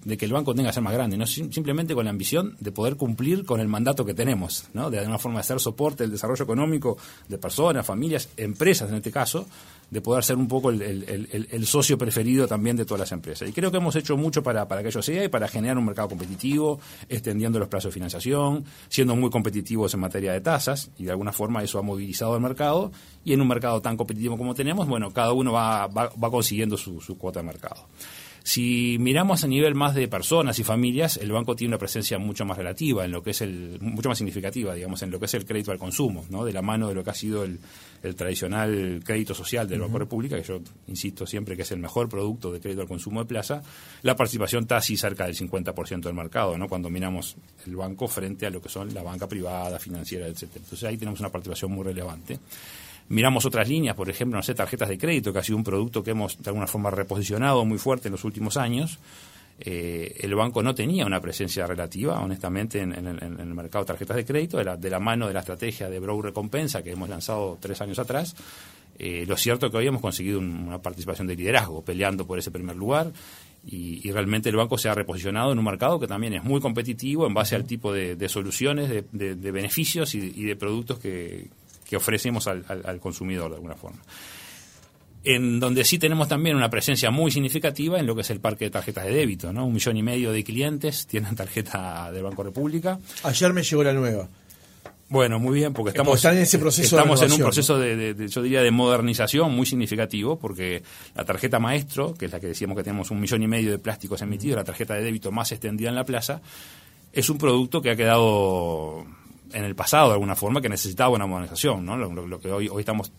de 0.03 0.17
que 0.17 0.25
el 0.25 0.33
banco 0.33 0.55
tenga 0.55 0.69
que 0.69 0.73
ser 0.73 0.83
más 0.83 0.93
grande, 0.93 1.17
no 1.17 1.27
simplemente 1.27 1.93
con 1.93 2.05
la 2.05 2.11
ambición 2.11 2.55
de 2.59 2.71
poder 2.71 2.95
cumplir 2.95 3.45
con 3.45 3.59
el 3.59 3.67
mandato 3.67 4.05
que 4.05 4.13
tenemos, 4.13 4.65
¿no? 4.73 4.89
de 4.89 4.99
alguna 4.99 5.17
forma 5.17 5.39
de 5.39 5.43
ser 5.43 5.59
soporte 5.59 6.03
del 6.03 6.11
desarrollo 6.11 6.43
económico 6.43 6.97
de 7.27 7.37
personas, 7.37 7.85
familias, 7.85 8.29
empresas 8.37 8.89
en 8.89 8.95
este 8.95 9.11
caso, 9.11 9.45
de 9.89 10.01
poder 10.01 10.23
ser 10.23 10.37
un 10.37 10.47
poco 10.47 10.71
el, 10.71 11.65
socio 11.65 11.97
preferido 11.97 12.47
también 12.47 12.75
de 12.75 12.85
todas 12.85 13.01
las 13.01 13.11
empresas. 13.11 13.47
Y 13.47 13.51
creo 13.51 13.71
que 13.71 13.77
hemos 13.77 13.95
hecho 13.95 14.17
mucho 14.17 14.41
para, 14.41 14.67
para 14.67 14.81
que 14.81 14.89
ello 14.89 15.01
sea 15.01 15.23
y 15.23 15.27
para 15.27 15.47
generar 15.47 15.77
un 15.77 15.85
mercado 15.85 16.09
competitivo, 16.09 16.79
extendiendo 17.09 17.59
los 17.59 17.67
plazos 17.67 17.89
de 17.89 17.93
financiación, 17.93 18.65
siendo 18.89 19.15
muy 19.15 19.29
competitivos 19.29 19.93
en 19.93 19.99
materia 19.99 20.33
de 20.33 20.41
tasas, 20.41 20.91
y 20.97 21.03
de 21.03 21.11
alguna 21.11 21.31
forma 21.31 21.63
eso 21.63 21.77
ha 21.77 21.81
movilizado 21.81 22.35
el 22.35 22.41
mercado, 22.41 22.91
y 23.23 23.33
en 23.33 23.41
un 23.41 23.47
mercado 23.47 23.81
tan 23.81 23.97
competitivo 23.97 24.37
como 24.37 24.55
tenemos, 24.55 24.87
bueno, 24.87 25.11
cada 25.11 25.33
uno 25.33 25.51
va, 25.51 25.87
va, 25.87 26.11
va 26.11 26.31
consiguiendo 26.31 26.77
su, 26.77 27.01
su 27.01 27.17
cuota 27.17 27.39
de 27.39 27.45
mercado. 27.45 27.87
Si 28.45 28.97
miramos 28.99 29.43
a 29.43 29.47
nivel 29.47 29.73
más 29.73 29.95
de 29.95 30.07
personas 30.07 30.59
y 30.59 30.63
familias, 30.63 31.17
el 31.17 31.31
banco 31.31 31.55
tiene 31.55 31.71
una 31.71 31.79
presencia 31.79 32.19
mucho 32.19 32.45
más 32.45 32.55
relativa 32.55 33.03
en 33.03 33.09
lo 33.09 33.23
que 33.23 33.31
es 33.31 33.41
el, 33.41 33.79
mucho 33.81 34.07
más 34.07 34.19
significativa, 34.19 34.75
digamos, 34.75 35.01
en 35.01 35.09
lo 35.09 35.19
que 35.19 35.25
es 35.25 35.33
el 35.33 35.45
crédito 35.45 35.71
al 35.71 35.79
consumo, 35.79 36.23
¿no? 36.29 36.45
De 36.45 36.53
la 36.53 36.61
mano 36.61 36.87
de 36.87 36.93
lo 36.93 37.03
que 37.03 37.09
ha 37.09 37.15
sido 37.15 37.43
el, 37.43 37.59
el 38.03 38.15
tradicional 38.15 39.01
crédito 39.03 39.33
social 39.33 39.67
del 39.67 39.79
uh 39.79 39.81
-huh. 39.81 39.87
Banco 39.87 39.97
República, 39.97 40.37
que 40.37 40.43
yo 40.43 40.61
insisto 40.85 41.25
siempre 41.25 41.55
que 41.55 41.63
es 41.63 41.71
el 41.71 41.79
mejor 41.79 42.07
producto 42.07 42.51
de 42.51 42.59
crédito 42.59 42.83
al 42.83 42.87
consumo 42.87 43.19
de 43.21 43.25
plaza, 43.25 43.63
la 44.03 44.15
participación 44.15 44.61
está 44.61 44.77
así 44.77 44.95
cerca 44.95 45.25
del 45.25 45.35
50% 45.35 46.01
del 46.03 46.13
mercado, 46.13 46.55
¿no? 46.55 46.67
Cuando 46.69 46.91
miramos 46.91 47.37
el 47.65 47.75
banco 47.75 48.07
frente 48.07 48.45
a 48.45 48.51
lo 48.51 48.61
que 48.61 48.69
son 48.69 48.93
la 48.93 49.01
banca 49.01 49.27
privada, 49.27 49.79
financiera, 49.79 50.27
etcétera. 50.27 50.61
Entonces 50.63 50.87
ahí 50.87 50.97
tenemos 50.97 51.19
una 51.19 51.29
participación 51.29 51.71
muy 51.71 51.83
relevante 51.83 52.37
miramos 53.09 53.45
otras 53.45 53.69
líneas, 53.69 53.95
por 53.95 54.09
ejemplo, 54.09 54.37
no 54.37 54.43
sé, 54.43 54.53
tarjetas 54.55 54.89
de 54.89 54.97
crédito, 54.97 55.31
que 55.31 55.39
ha 55.39 55.43
sido 55.43 55.57
un 55.57 55.63
producto 55.63 56.03
que 56.03 56.11
hemos 56.11 56.41
de 56.41 56.49
alguna 56.49 56.67
forma 56.67 56.89
reposicionado 56.89 57.65
muy 57.65 57.77
fuerte 57.77 58.07
en 58.07 58.13
los 58.13 58.23
últimos 58.23 58.57
años. 58.57 58.99
Eh, 59.59 60.17
el 60.19 60.35
banco 60.35 60.61
no 60.61 60.75
tenía 60.75 61.05
una 61.05 61.21
presencia 61.21 61.65
relativa, 61.65 62.19
honestamente, 62.19 62.81
en, 62.81 62.93
en, 62.93 63.07
en, 63.07 63.39
el 63.39 63.53
mercado 63.53 63.85
de 63.85 63.87
tarjetas 63.87 64.17
de 64.17 64.25
crédito, 64.25 64.57
de 64.57 64.65
la, 64.65 64.75
de 64.75 64.89
la 64.89 64.99
mano 64.99 65.27
de 65.27 65.33
la 65.33 65.39
estrategia 65.39 65.89
de 65.89 65.99
Brow 65.99 66.21
Recompensa 66.21 66.83
que 66.83 66.91
hemos 66.91 67.07
lanzado 67.07 67.57
tres 67.61 67.79
años 67.79 67.99
atrás. 67.99 68.35
Eh, 68.97 69.25
lo 69.27 69.37
cierto 69.37 69.65
es 69.65 69.71
que 69.71 69.77
hoy 69.77 69.87
hemos 69.87 70.01
conseguido 70.01 70.39
un, 70.39 70.67
una 70.67 70.81
participación 70.81 71.27
de 71.27 71.35
liderazgo, 71.35 71.83
peleando 71.83 72.25
por 72.25 72.39
ese 72.39 72.51
primer 72.51 72.75
lugar, 72.75 73.11
y, 73.67 74.11
realmente 74.11 74.49
el 74.49 74.55
banco 74.55 74.77
se 74.77 74.89
ha 74.89 74.93
reposicionado 74.93 75.51
en 75.51 75.57
un 75.57 75.65
mercado 75.65 75.99
que 75.99 76.05
también 76.05 76.33
es 76.33 76.43
muy 76.43 76.61
competitivo 76.61 77.25
en 77.25 77.33
base 77.33 77.55
al 77.55 77.65
tipo 77.65 77.91
de, 77.91 78.29
soluciones, 78.29 78.89
de, 78.89 79.03
de, 79.11 79.35
de 79.35 79.51
beneficios 79.51 80.13
y, 80.13 80.19
y, 80.19 80.43
de 80.43 80.55
productos 80.55 80.99
que, 80.99 81.47
que 81.87 81.95
ofrecemos 81.95 82.47
al, 82.47 82.65
al, 82.67 82.81
al, 82.85 82.99
consumidor 82.99 83.49
de 83.51 83.55
alguna 83.57 83.75
forma. 83.75 83.99
En 85.23 85.59
donde 85.59 85.83
sí 85.83 85.97
tenemos 85.97 86.27
también 86.27 86.55
una 86.55 86.69
presencia 86.69 87.09
muy 87.09 87.31
significativa 87.31 87.99
en 87.99 88.05
lo 88.05 88.15
que 88.15 88.21
es 88.21 88.29
el 88.29 88.39
parque 88.39 88.65
de 88.65 88.71
tarjetas 88.71 89.05
de 89.05 89.13
débito, 89.13 89.51
¿no? 89.51 89.65
Un 89.65 89.73
millón 89.73 89.97
y 89.97 90.03
medio 90.03 90.31
de 90.31 90.43
clientes 90.43 91.07
tienen 91.07 91.35
tarjeta 91.35 92.11
del 92.11 92.23
Banco 92.23 92.43
República. 92.43 92.99
Ayer 93.23 93.53
me 93.53 93.63
llegó 93.63 93.83
la 93.83 93.93
nueva. 93.93 94.27
Bueno, 95.07 95.39
muy 95.39 95.59
bien, 95.59 95.71
porque 95.73 95.89
estamos, 95.89 96.23
en 96.25 96.39
ese 96.39 96.57
proceso 96.57 96.97
estamos 96.97 97.21
en 97.21 97.31
un 97.31 97.39
proceso 97.39 97.77
de, 97.77 97.95
de, 97.95 98.13
de, 98.15 98.27
yo 98.27 98.41
diría, 98.41 98.63
de 98.63 98.71
modernización 98.71 99.53
muy 99.53 99.67
significativo, 99.67 100.39
porque 100.39 100.81
la 101.13 101.23
tarjeta 101.23 101.59
maestro, 101.59 102.15
que 102.15 102.25
es 102.25 102.31
la 102.31 102.39
que 102.39 102.47
decíamos 102.47 102.75
que 102.75 102.83
tenemos 102.83 103.11
un 103.11 103.19
millón 103.19 103.43
y 103.43 103.47
medio 103.47 103.69
de 103.69 103.77
plásticos 103.77 104.23
emitidos, 104.23 104.57
la 104.57 104.63
tarjeta 104.63 104.95
de 104.95 105.03
débito 105.03 105.31
más 105.31 105.51
extendida 105.51 105.89
en 105.89 105.95
la 105.95 106.05
plaza, 106.05 106.41
es 107.13 107.29
un 107.29 107.37
producto 107.37 107.83
que 107.83 107.91
ha 107.91 107.95
quedado 107.95 109.05
en 109.53 109.63
el 109.63 109.75
pasado 109.75 110.07
de 110.07 110.13
alguna 110.13 110.35
forma 110.35 110.61
que 110.61 110.69
necesitaba 110.69 111.09
una 111.09 111.25
modernización, 111.25 111.85
¿no? 111.85 111.97
Lo, 111.97 112.39
que 112.39 112.51
hoy, 112.51 112.67
hoy 112.67 112.81
estamos 112.81 113.11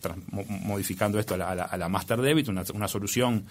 modificando 0.49 1.19
esto 1.19 1.35
a 1.35 1.39
la, 1.39 1.51
a 1.51 1.55
la, 1.55 1.65
a 1.65 1.77
la 1.77 1.89
Master 1.89 2.21
Debit, 2.21 2.49
una, 2.49 2.65
una 2.75 2.89
solución 2.89 3.45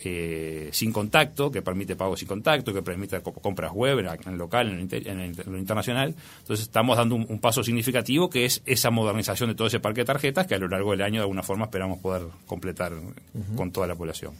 eh, 0.00 0.68
sin 0.72 0.92
contacto, 0.92 1.50
que 1.50 1.60
permite 1.60 1.96
pago 1.96 2.16
sin 2.16 2.28
contacto, 2.28 2.72
que 2.72 2.82
permite 2.82 3.20
compras 3.20 3.72
web 3.72 3.98
en 3.98 4.32
el 4.32 4.38
local, 4.38 4.68
en, 4.68 4.78
el, 4.78 5.06
en, 5.08 5.20
el, 5.20 5.40
en 5.40 5.52
lo 5.52 5.58
internacional. 5.58 6.14
Entonces 6.40 6.66
estamos 6.66 6.96
dando 6.96 7.16
un, 7.16 7.26
un, 7.28 7.40
paso 7.40 7.64
significativo 7.64 8.30
que 8.30 8.44
es 8.44 8.62
esa 8.64 8.90
modernización 8.90 9.50
de 9.50 9.56
todo 9.56 9.66
ese 9.66 9.80
parque 9.80 10.02
de 10.02 10.04
tarjetas 10.04 10.46
que 10.46 10.54
a 10.54 10.58
lo 10.58 10.68
largo 10.68 10.92
del 10.92 11.02
año 11.02 11.14
de 11.16 11.22
alguna 11.22 11.42
forma 11.42 11.64
esperamos 11.64 11.98
poder 11.98 12.22
completar 12.46 12.92
uh 12.92 13.12
-huh. 13.34 13.56
con 13.56 13.72
toda 13.72 13.88
la 13.88 13.96
población. 13.96 14.34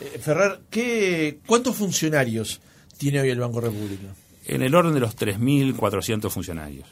Eh, 0.00 0.18
Ferrer, 0.18 0.60
¿qué, 0.70 1.40
¿cuántos 1.46 1.76
funcionarios 1.76 2.60
tiene 2.96 3.20
hoy 3.20 3.28
el 3.28 3.38
Banco 3.38 3.60
República? 3.60 4.14
En 4.46 4.62
el 4.62 4.74
orden 4.74 4.94
de 4.94 5.00
los 5.00 5.16
3.400 5.16 6.30
funcionarios. 6.30 6.88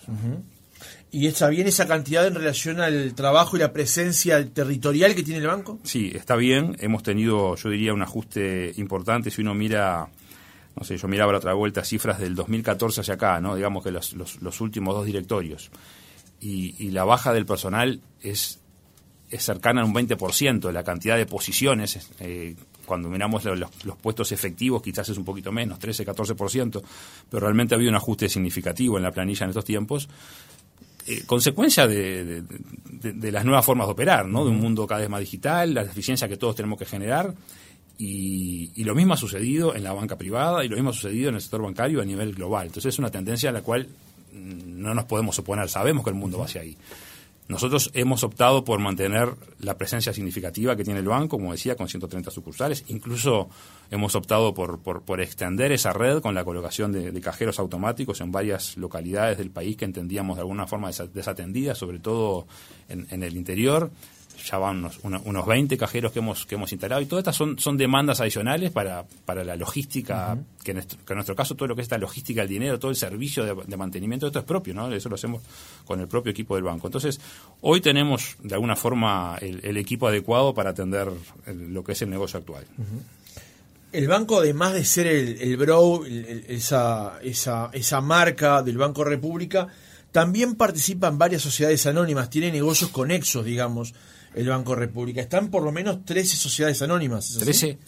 ¿Y 1.12 1.26
está 1.26 1.49
bien 1.49 1.66
esa 1.66 1.88
cantidad 1.88 2.26
en 2.26 2.37
relación 2.37 2.80
al 2.80 3.14
trabajo 3.14 3.57
y 3.57 3.61
la 3.61 3.73
presencia 3.73 4.49
territorial 4.49 5.14
que 5.14 5.25
tiene 5.25 5.40
el 5.40 5.47
banco? 5.47 5.80
Sí, 5.83 6.12
está 6.14 6.37
bien. 6.37 6.76
Hemos 6.78 7.02
tenido, 7.02 7.57
yo 7.57 7.69
diría, 7.69 7.92
un 7.92 8.02
ajuste 8.02 8.73
importante. 8.76 9.30
Si 9.30 9.42
uno 9.42 9.52
mira, 9.52 10.09
no 10.76 10.85
sé, 10.85 10.97
yo 10.97 11.09
miraba 11.09 11.33
la 11.33 11.38
otra 11.38 11.54
vuelta 11.54 11.85
cifras 11.85 12.21
del 12.21 12.37
2014 12.37 13.00
hacia 13.00 13.14
acá, 13.14 13.40
¿no? 13.40 13.57
Digamos 13.57 13.83
que 13.83 13.90
los, 13.90 14.14
los, 14.14 14.61
últimos 14.61 14.95
dos 14.95 15.04
directorios. 15.04 15.71
Y, 16.40 16.90
la 16.90 17.04
baja 17.04 17.33
del 17.33 17.45
personal 17.45 18.00
es, 18.23 18.60
es 19.30 19.44
cercana 19.44 19.82
a 19.82 19.84
un 19.84 19.94
20% 19.94 20.60
de 20.60 20.72
la 20.72 20.82
cantidad 20.82 21.16
de 21.16 21.26
posiciones. 21.26 22.10
Eh, 22.20 22.54
cuando 22.84 23.08
miramos 23.08 23.44
los, 23.44 23.84
los, 23.84 23.96
puestos 23.96 24.32
efectivos 24.32 24.82
quizás 24.82 25.08
es 25.08 25.16
un 25.16 25.25
poquito 25.25 25.52
menos, 25.52 25.78
13, 25.78 26.04
14%, 26.04 26.82
pero 27.30 27.40
realmente 27.40 27.75
ha 27.75 27.76
habido 27.76 27.90
un 27.90 27.96
ajuste 27.96 28.28
significativo 28.28 28.96
en 28.96 29.04
la 29.04 29.12
planilla 29.12 29.44
en 29.44 29.50
estos 29.50 29.64
tiempos. 29.64 30.08
Eh, 31.06 31.25
consecuencia 31.26 31.88
de, 31.88 32.44
las 33.32 33.44
nuevas 33.44 33.64
formas 33.64 33.87
de 33.87 33.92
operar, 33.92 34.26
¿no? 34.26 34.44
De 34.44 34.50
un 34.50 34.60
mundo 34.60 34.87
cada 34.87 35.00
vez 35.00 35.10
más 35.10 35.20
digital, 35.20 35.75
la 35.75 35.82
eficiencia 35.82 36.28
que 36.28 36.37
todos 36.37 36.54
tenemos 36.54 36.78
que 36.78 36.84
generar. 36.84 37.34
Y, 37.99 38.84
lo 38.84 38.94
mismo 38.94 39.14
ha 39.14 39.16
sucedido 39.16 39.75
en 39.75 39.82
la 39.82 39.92
banca 39.92 40.16
privada 40.16 40.64
y 40.64 40.68
lo 40.68 40.76
mismo 40.76 40.90
ha 40.90 40.92
sucedido 40.92 41.28
en 41.28 41.34
el 41.34 41.40
sector 41.40 41.62
bancario 41.62 42.00
a 42.00 42.04
nivel 42.04 42.34
global. 42.34 42.66
Entonces 42.66 42.94
es 42.94 42.99
una 42.99 43.10
tendencia 43.10 43.50
a 43.50 43.52
la 43.52 43.62
cual 43.62 43.88
mm, 44.32 44.80
no 44.80 44.94
nos 44.94 45.04
podemos 45.04 45.38
oponer. 45.38 45.68
Sabemos 45.68 46.04
que 46.04 46.10
el 46.10 46.16
mundo 46.16 46.38
va 46.38 46.44
hacia 46.44 46.60
ahí. 46.60 46.76
Nosotros 47.50 47.90
hemos 47.95 48.23
optado 48.23 48.62
por 48.62 48.78
mantener 48.78 49.35
la 49.59 49.76
presencia 49.76 50.12
significativa 50.12 50.76
que 50.76 50.85
tiene 50.85 51.00
el 51.00 51.09
banco, 51.09 51.37
como 51.37 51.50
decía, 51.50 51.75
con 51.75 51.88
130 51.88 52.30
sucursales. 52.30 52.85
Incluso 52.87 53.49
hemos 53.90 54.14
optado 54.14 54.54
por, 54.54 54.78
por, 54.78 55.21
extender 55.21 55.73
esa 55.73 55.92
red 55.92 56.21
con 56.21 56.33
la 56.37 56.45
colocación 56.45 56.92
de, 56.92 57.21
cajeros 57.21 57.59
automáticos 57.59 58.21
en 58.21 58.30
varias 58.30 58.76
localidades 58.76 59.37
del 59.37 59.50
país 59.50 59.76
que 59.76 59.85
entendíamos 59.85 60.37
de 60.37 60.42
alguna 60.42 60.69
forma 60.69 60.92
desatendidas, 61.12 61.76
sobre 61.76 61.99
todo 61.99 62.47
en 62.88 63.23
el 63.25 63.37
interior 63.37 63.90
ya 64.44 64.59
van 64.59 64.78
unos, 64.78 65.25
unos 65.25 65.47
20 65.47 65.76
cajeros 65.76 66.12
que 66.12 66.18
hemos, 66.18 66.47
que 66.47 66.54
hemos 66.54 66.73
instalado 66.73 67.00
y 67.00 67.06
todas 67.06 67.23
estas 67.23 67.37
son, 67.37 67.59
son 67.59 67.76
demandas 67.76 68.20
adicionales 68.20 68.70
para, 68.70 69.04
para 69.25 69.44
la 69.44 69.56
logística, 69.56 70.37
que, 70.62 70.73
en 70.73 70.85
nuestro, 71.14 71.35
caso 71.35 71.54
todo 71.54 71.68
lo 71.68 71.76
que 71.76 71.82
es 71.82 71.90
la 71.90 71.99
logística, 71.99 72.42
el 72.42 72.49
dinero, 72.49 72.78
todo 72.78 72.90
el 72.90 72.97
servicio 72.97 73.44
de, 73.44 73.76
mantenimiento, 73.76 74.26
esto 74.26 74.38
es 74.38 74.44
propio, 74.44 74.75
¿no? 74.75 74.92
Eso 74.92 75.09
lo 75.09 75.14
hacemos 75.14 75.42
con 75.85 76.00
el 76.00 76.09
propio 76.09 76.30
equipo 76.30 76.54
del 76.54 76.64
banco. 76.64 76.87
Entonces, 76.87 77.20
hoy 77.61 77.80
tenemos 77.80 78.37
de 78.42 78.54
alguna 78.54 78.76
forma 78.76 79.37
el, 79.40 79.76
equipo 79.76 80.09
adecuado 80.09 80.52
para 80.52 80.70
atender 80.70 81.09
lo 81.47 81.85
que 81.85 81.92
es 81.92 82.02
el 82.02 82.11
negocio 82.11 82.38
actual. 82.38 82.64
El 83.92 84.09
banco, 84.09 84.38
además 84.38 84.75
de 84.75 84.85
ser 84.85 85.06
el, 85.06 85.40
el 85.40 85.56
Bro, 85.56 86.04
esa, 86.06 87.18
esa, 87.23 87.70
esa 87.73 88.00
marca 88.00 88.62
del 88.62 88.78
Banco 88.78 89.04
República, 89.04 89.68
también 90.12 90.54
participa 90.56 91.09
en 91.09 91.18
varias 91.18 91.42
sociedades 91.42 91.87
anónimas, 91.87 92.30
tiene 92.30 92.50
negocios 92.50 92.90
conexos, 92.90 93.44
digamos 93.44 93.94
el 94.34 94.49
Banco 94.49 94.75
República. 94.75 95.20
Están 95.20 95.49
por 95.49 95.62
lo 95.62 95.72
menos 95.72 96.04
13 96.04 96.37
sociedades 96.37 96.82
anónimas. 96.82 97.38
¿13? 97.40 97.78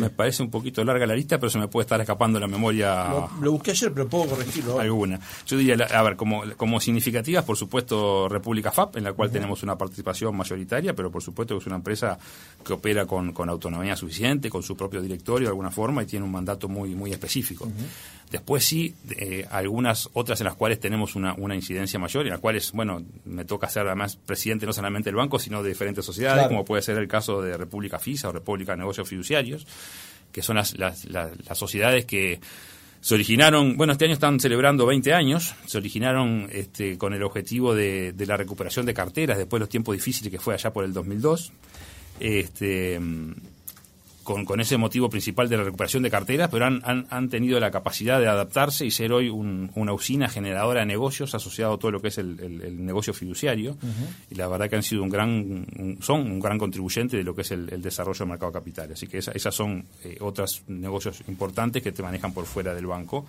Me 0.00 0.10
parece 0.10 0.42
un 0.42 0.50
poquito 0.50 0.82
larga 0.82 1.06
la 1.06 1.14
lista, 1.14 1.38
pero 1.38 1.48
se 1.48 1.58
me 1.58 1.68
puede 1.68 1.84
estar 1.84 2.00
escapando 2.00 2.40
la 2.40 2.48
memoria. 2.48 3.06
Lo, 3.40 3.52
busqué 3.52 3.70
ayer, 3.70 3.92
pero 3.92 4.08
puedo 4.08 4.26
corregirlo. 4.30 4.80
Alguna. 4.80 5.20
Yo 5.46 5.56
diría, 5.56 5.76
a 5.84 6.02
ver, 6.02 6.16
como, 6.16 6.42
como 6.56 6.80
significativas, 6.80 7.44
por 7.44 7.56
supuesto, 7.56 8.28
República 8.28 8.72
FAP, 8.72 8.96
en 8.96 9.04
la 9.04 9.12
cual 9.12 9.30
tenemos 9.30 9.62
una 9.62 9.78
participación 9.78 10.36
mayoritaria, 10.36 10.94
pero 10.94 11.10
por 11.10 11.22
supuesto 11.22 11.54
que 11.54 11.60
es 11.60 11.66
una 11.66 11.76
empresa 11.76 12.18
que 12.64 12.72
opera 12.72 13.06
con, 13.06 13.32
con 13.32 13.48
autonomía 13.48 13.94
suficiente, 13.94 14.50
con 14.50 14.62
su 14.62 14.76
propio 14.76 15.00
directorio 15.00 15.46
de 15.46 15.50
alguna 15.50 15.70
forma 15.70 16.02
y 16.02 16.06
tiene 16.06 16.24
un 16.24 16.32
mandato 16.32 16.68
muy, 16.68 16.94
muy 16.96 17.12
específico. 17.12 17.68
Después 18.30 18.64
sí, 18.64 18.94
eh, 19.10 19.44
algunas 19.50 20.08
otras 20.12 20.40
en 20.40 20.44
las 20.44 20.54
cuales 20.54 20.78
tenemos 20.78 21.16
una, 21.16 21.34
una 21.34 21.56
incidencia 21.56 21.98
mayor, 21.98 22.26
en 22.26 22.30
las 22.30 22.38
cuales, 22.38 22.70
bueno, 22.70 23.02
me 23.24 23.44
toca 23.44 23.68
ser 23.68 23.86
además 23.88 24.16
presidente 24.16 24.66
no 24.66 24.72
solamente 24.72 25.08
del 25.08 25.16
banco, 25.16 25.40
sino 25.40 25.64
de 25.64 25.70
diferentes 25.70 26.04
sociedades, 26.04 26.46
como 26.46 26.64
puede 26.64 26.82
ser 26.82 26.96
el 26.98 27.08
caso 27.08 27.42
de 27.42 27.56
República 27.56 27.98
FISA 27.98 28.28
o 28.28 28.32
República 28.32 28.72
de 28.72 28.78
Negocios 28.78 29.08
Fiduciarios, 29.08 29.66
que 30.30 30.42
son 30.42 30.56
las, 30.56 30.78
las, 30.78 31.06
las, 31.06 31.58
sociedades 31.58 32.04
que 32.04 32.38
se 33.00 33.14
originaron, 33.14 33.76
bueno, 33.76 33.94
este 33.94 34.04
año 34.04 34.14
están 34.14 34.38
celebrando 34.38 34.86
20 34.86 35.12
años, 35.12 35.56
se 35.66 35.78
originaron 35.78 36.48
este, 36.52 36.98
con 36.98 37.14
el 37.14 37.24
objetivo 37.24 37.74
de, 37.74 38.12
de, 38.12 38.26
la 38.26 38.36
recuperación 38.36 38.86
de 38.86 38.94
carteras 38.94 39.38
después 39.38 39.58
de 39.58 39.62
los 39.64 39.68
tiempos 39.68 39.96
difíciles 39.96 40.30
que 40.30 40.38
fue 40.38 40.54
allá 40.54 40.72
por 40.72 40.84
el 40.84 40.92
2002. 40.92 41.52
Este, 42.20 43.00
con, 44.22 44.60
ese 44.60 44.76
motivo 44.76 45.08
principal 45.08 45.48
de 45.48 45.56
la 45.56 45.64
recuperación 45.64 46.02
de 46.02 46.10
carteras, 46.10 46.48
pero 46.50 46.66
han, 46.66 46.82
han, 46.84 47.28
tenido 47.28 47.58
la 47.58 47.70
capacidad 47.70 48.20
de 48.20 48.28
adaptarse 48.28 48.84
y 48.84 48.90
ser 48.90 49.12
hoy 49.12 49.28
una 49.28 49.92
usina 49.92 50.28
generadora 50.28 50.80
de 50.80 50.86
negocios 50.86 51.34
asociado 51.34 51.74
a 51.74 51.78
todo 51.78 51.90
lo 51.90 52.00
que 52.00 52.08
es 52.08 52.18
el, 52.18 52.84
negocio 52.84 53.12
fiduciario. 53.12 53.76
Y 54.30 54.34
la 54.34 54.48
verdad 54.48 54.68
que 54.68 54.76
han 54.76 54.82
sido 54.82 55.02
un 55.02 55.08
gran, 55.08 55.98
son 56.00 56.20
un 56.20 56.40
gran 56.40 56.58
contribuyente 56.58 57.16
de 57.16 57.24
lo 57.24 57.34
que 57.34 57.42
es 57.42 57.50
el, 57.50 57.82
desarrollo 57.82 58.20
del 58.20 58.28
mercado 58.28 58.52
capital. 58.52 58.92
Así 58.92 59.06
que 59.06 59.18
esas 59.18 59.54
son 59.54 59.86
eh, 60.04 60.16
otros 60.20 60.62
negocios 60.68 61.22
importantes 61.28 61.82
que 61.82 61.92
te 61.92 62.02
manejan 62.02 62.32
por 62.32 62.44
fuera 62.44 62.74
del 62.74 62.86
banco. 62.86 63.26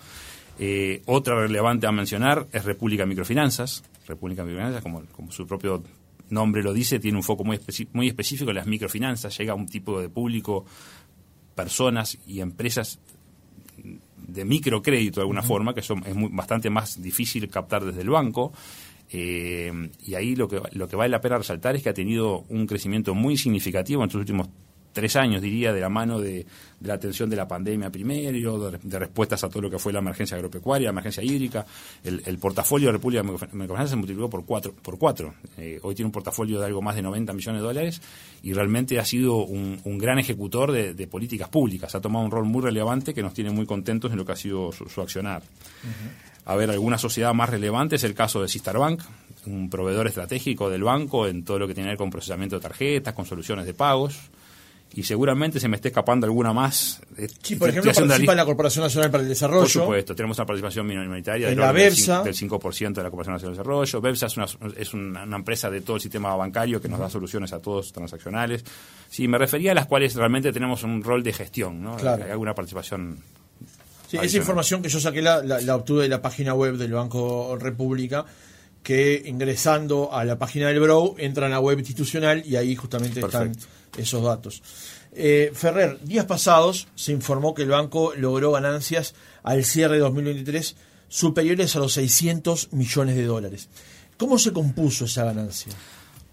Eh, 0.58 1.02
otra 1.06 1.34
relevante 1.36 1.86
a 1.86 1.92
mencionar 1.92 2.46
es 2.52 2.64
República 2.64 3.06
Microfinanzas. 3.06 3.82
República 4.06 4.44
Microfinanzas, 4.44 4.82
como, 4.82 5.02
como 5.16 5.32
su 5.32 5.46
propio 5.46 5.82
nombre 6.30 6.62
lo 6.62 6.72
dice, 6.72 6.98
tiene 6.98 7.16
un 7.16 7.22
foco 7.22 7.44
muy, 7.44 7.58
muy 7.92 8.08
específico 8.08 8.50
en 8.50 8.56
las 8.56 8.66
microfinanzas, 8.66 9.36
llega 9.36 9.52
a 9.52 9.56
un 9.56 9.66
tipo 9.66 10.00
de 10.00 10.08
público, 10.08 10.64
personas 11.54 12.18
y 12.26 12.40
empresas 12.40 12.98
de 14.16 14.44
microcrédito 14.44 15.20
de 15.20 15.22
alguna 15.22 15.42
forma, 15.42 15.74
que 15.74 15.82
son, 15.82 16.02
es 16.06 16.14
bastante 16.30 16.70
más 16.70 17.00
difícil 17.02 17.48
captar 17.48 17.84
desde 17.84 18.02
el 18.02 18.10
banco. 18.10 18.52
Eh, 19.14 19.90
y 20.06 20.14
ahí 20.14 20.34
lo 20.36 20.48
que, 20.48 20.60
lo 20.72 20.88
que 20.88 20.96
vale 20.96 21.10
la 21.10 21.20
pena 21.20 21.36
resaltar 21.36 21.76
es 21.76 21.82
que 21.82 21.90
ha 21.90 21.94
tenido 21.94 22.44
un 22.48 22.66
crecimiento 22.66 23.14
muy 23.14 23.36
significativo 23.36 24.02
en 24.02 24.08
los 24.08 24.14
últimos 24.14 24.48
tres 24.92 25.16
años, 25.16 25.42
diría, 25.42 25.72
de 25.72 25.80
la 25.80 25.88
mano 25.88 26.20
de, 26.20 26.46
la 26.82 26.94
atención 26.94 27.30
de 27.30 27.36
la 27.36 27.46
pandemia 27.46 27.90
primero, 27.90 28.70
de, 28.70 28.98
respuestas 28.98 29.42
a 29.44 29.48
todo 29.48 29.62
lo 29.62 29.70
que 29.70 29.78
fue 29.78 29.92
la 29.92 30.00
emergencia 30.00 30.36
agropecuaria, 30.36 30.86
la 30.86 30.90
emergencia 30.90 31.22
hídrica. 31.22 31.64
El, 32.04 32.38
portafolio 32.38 32.88
de 32.88 32.92
República 32.92 33.22
Dominicana 33.22 33.86
se 33.86 33.96
multiplicó 33.96 34.28
por 34.28 34.44
cuatro. 34.44 34.74
Por 34.74 34.98
cuatro. 34.98 35.34
Eh, 35.56 35.78
hoy 35.82 35.94
tiene 35.94 36.06
un 36.06 36.12
portafolio 36.12 36.58
de 36.58 36.66
algo 36.66 36.82
más 36.82 36.96
de 36.96 37.02
90 37.02 37.32
millones 37.32 37.60
de 37.60 37.66
dólares 37.66 38.02
y 38.42 38.52
realmente 38.52 38.98
ha 38.98 39.04
sido 39.04 39.36
un, 39.36 39.80
gran 39.98 40.18
ejecutor 40.18 40.72
de, 40.72 41.06
políticas 41.06 41.48
públicas. 41.48 41.94
Ha 41.94 42.00
tomado 42.00 42.24
un 42.24 42.30
rol 42.30 42.44
muy 42.44 42.62
relevante 42.62 43.14
que 43.14 43.22
nos 43.22 43.34
tiene 43.34 43.50
muy 43.50 43.66
contentos 43.66 44.10
en 44.10 44.18
lo 44.18 44.24
que 44.24 44.32
ha 44.32 44.36
sido 44.36 44.72
su, 44.72 45.00
accionar. 45.00 45.42
A 46.44 46.56
ver, 46.56 46.70
alguna 46.70 46.98
sociedad 46.98 47.32
más 47.34 47.50
relevante 47.50 47.96
es 47.96 48.04
el 48.04 48.14
caso 48.14 48.42
de 48.42 48.48
Sistar 48.48 48.78
Bank, 48.78 49.02
un 49.46 49.70
proveedor 49.70 50.08
estratégico 50.08 50.68
del 50.68 50.82
banco 50.82 51.28
en 51.28 51.44
todo 51.44 51.60
lo 51.60 51.68
que 51.68 51.74
tiene 51.74 51.88
que 51.88 51.92
ver 51.92 51.98
con 51.98 52.10
procesamiento 52.10 52.56
de 52.56 52.62
tarjetas, 52.62 53.14
con 53.14 53.26
soluciones 53.26 53.66
de 53.66 53.74
pagos 53.74 54.30
y 54.94 55.02
seguramente 55.04 55.58
se 55.58 55.68
me 55.68 55.76
esté 55.76 55.88
escapando 55.88 56.26
alguna 56.26 56.52
más. 56.52 57.00
Sí, 57.42 57.56
por 57.56 57.70
ejemplo, 57.70 57.92
participa 57.92 58.32
en 58.32 58.36
la 58.36 58.44
Corporación 58.44 58.84
Nacional 58.84 59.10
para 59.10 59.22
el 59.22 59.28
Desarrollo. 59.28 59.60
Por 59.60 59.70
supuesto, 59.70 60.14
tenemos 60.14 60.38
una 60.38 60.46
participación 60.46 60.86
minoritaria 60.86 61.50
en 61.50 61.58
la 61.58 61.72
BEPSA. 61.72 62.22
del 62.22 62.34
5% 62.34 62.92
de 62.92 63.02
la 63.02 63.10
Corporación 63.10 63.34
Nacional 63.34 63.56
del 63.56 63.64
Desarrollo. 63.64 64.00
BEPSA 64.00 64.26
es, 64.26 64.36
una, 64.36 64.46
es 64.76 64.94
una, 64.94 65.36
empresa 65.36 65.70
de 65.70 65.80
todo 65.80 65.96
el 65.96 66.02
sistema 66.02 66.34
bancario 66.36 66.80
que 66.80 66.88
nos 66.88 67.00
da 67.00 67.08
soluciones 67.08 67.52
a 67.52 67.60
todos 67.60 67.92
transaccionales. 67.92 68.64
Sí, 69.08 69.26
me 69.28 69.38
refería 69.38 69.72
a 69.72 69.74
las 69.74 69.86
cuales 69.86 70.14
realmente 70.14 70.52
tenemos 70.52 70.82
un 70.82 71.02
rol 71.02 71.22
de 71.22 71.32
gestión, 71.32 71.82
¿no? 71.82 71.96
Hay 71.96 72.30
alguna 72.30 72.54
participación. 72.54 73.18
Sí, 74.08 74.18
esa 74.20 74.36
información 74.36 74.82
que 74.82 74.90
yo 74.90 75.00
saqué 75.00 75.22
la, 75.22 75.42
la 75.42 75.74
obtuve 75.74 76.02
de 76.02 76.08
la 76.10 76.20
página 76.20 76.52
web 76.52 76.76
del 76.76 76.92
Banco 76.92 77.56
República 77.58 78.26
que 78.82 79.22
ingresando 79.24 80.12
a 80.12 80.24
la 80.24 80.38
página 80.38 80.68
del 80.68 80.80
Brow 80.80 81.14
entran 81.18 81.52
a 81.52 81.54
la 81.54 81.60
web 81.60 81.78
institucional 81.78 82.42
y 82.44 82.56
ahí 82.56 82.74
justamente 82.74 83.20
están 83.20 83.52
esos 83.96 84.22
datos. 84.22 84.62
Eh, 85.14 85.50
Ferrer, 85.54 86.00
días 86.02 86.24
pasados 86.24 86.88
se 86.94 87.12
informó 87.12 87.54
que 87.54 87.62
el 87.62 87.68
banco 87.68 88.14
logró 88.16 88.52
ganancias 88.52 89.14
al 89.42 89.64
cierre 89.64 89.96
de 89.96 90.00
2023 90.00 90.76
superiores 91.08 91.76
a 91.76 91.80
los 91.80 91.92
600 91.92 92.72
millones 92.72 93.16
de 93.16 93.24
dólares. 93.24 93.68
¿Cómo 94.16 94.38
se 94.38 94.52
compuso 94.52 95.04
esa 95.04 95.24
ganancia? 95.24 95.72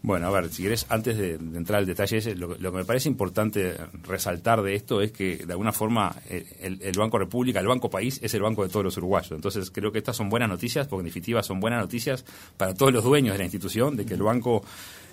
Bueno, 0.02 0.28
a 0.28 0.32
ver, 0.32 0.50
si 0.50 0.64
querés, 0.64 0.86
antes 0.88 1.18
de, 1.18 1.34
entrar 1.34 1.80
al 1.80 1.86
detalle 1.86 2.18
ese, 2.18 2.34
lo, 2.34 2.58
que 2.58 2.72
me 2.72 2.86
parece 2.86 3.10
importante 3.10 3.76
resaltar 4.04 4.62
de 4.62 4.76
esto 4.76 5.02
es 5.02 5.12
que, 5.12 5.38
de 5.46 5.52
alguna 5.52 5.74
forma, 5.74 6.16
el, 6.30 6.98
Banco 6.98 7.20
República, 7.20 7.60
el 7.60 7.68
Banco 7.68 7.90
País, 7.90 8.18
es 8.24 8.34
el 8.34 8.42
banco 8.42 8.64
de 8.64 8.70
todos 8.70 8.86
los 8.86 8.96
uruguayos. 8.96 9.34
Entonces, 9.34 9.70
creo 9.72 9.92
que 9.92 9.98
estas 9.98 10.16
son 10.16 10.30
buenas 10.30 10.48
noticias, 10.48 10.88
porque 10.88 11.02
en 11.02 11.06
definitiva 11.08 11.44
son 11.44 11.60
buenas 11.60 11.82
noticias 11.82 12.24
para 12.56 12.74
todos 12.74 12.94
los 12.94 13.04
dueños 13.04 13.34
de 13.34 13.40
la 13.40 13.44
institución, 13.44 13.98
de 13.98 14.06
que 14.06 14.14
el 14.14 14.24
banco, 14.24 14.64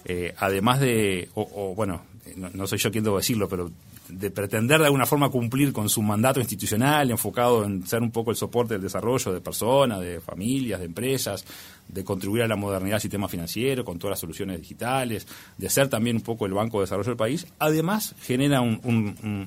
eh, 0.05 0.35
además 0.39 0.79
de, 0.79 1.31
bueno, 1.75 2.05
no, 2.35 2.51
no, 2.53 2.67
soy 2.67 2.79
yo 2.79 2.91
quien 2.91 3.05
debo 3.05 3.17
decirlo, 3.17 3.49
pero 3.49 3.71
de 4.09 4.31
pretender 4.31 4.81
de 4.81 4.87
alguna 4.87 5.07
forma 5.07 5.31
cumplir 5.31 5.73
con 5.73 5.89
su 5.89 6.03
mandato 6.03 6.41
institucional 6.41 7.11
enfocado 7.11 7.65
en 7.65 7.87
ser 7.87 8.03
un 8.03 8.11
poco 8.11 8.31
el 8.31 8.37
soporte 8.37 8.75
del 8.75 8.83
desarrollo 8.83 9.33
de 9.33 9.41
personas, 9.41 10.01
de 10.01 10.21
familias, 10.21 10.81
de 10.81 10.87
empresas, 10.87 11.45
de 11.89 12.05
contribuir 12.05 12.43
a 12.43 12.49
la 12.49 12.57
modernidad 12.57 12.97
del 12.97 13.03
sistema 13.03 13.29
financiero 13.29 13.85
con 13.85 13.99
todas 13.99 14.13
las 14.13 14.21
soluciones 14.21 14.61
digitales, 14.61 15.27
de 15.57 15.71
ser 15.71 15.89
también 15.89 16.17
un 16.17 16.23
poco 16.23 16.47
el 16.47 16.53
banco 16.53 16.79
de 16.79 16.85
desarrollo 16.85 17.11
del 17.11 17.17
país, 17.17 17.47
además 17.59 18.15
genera 18.23 18.61
un, 18.61 18.81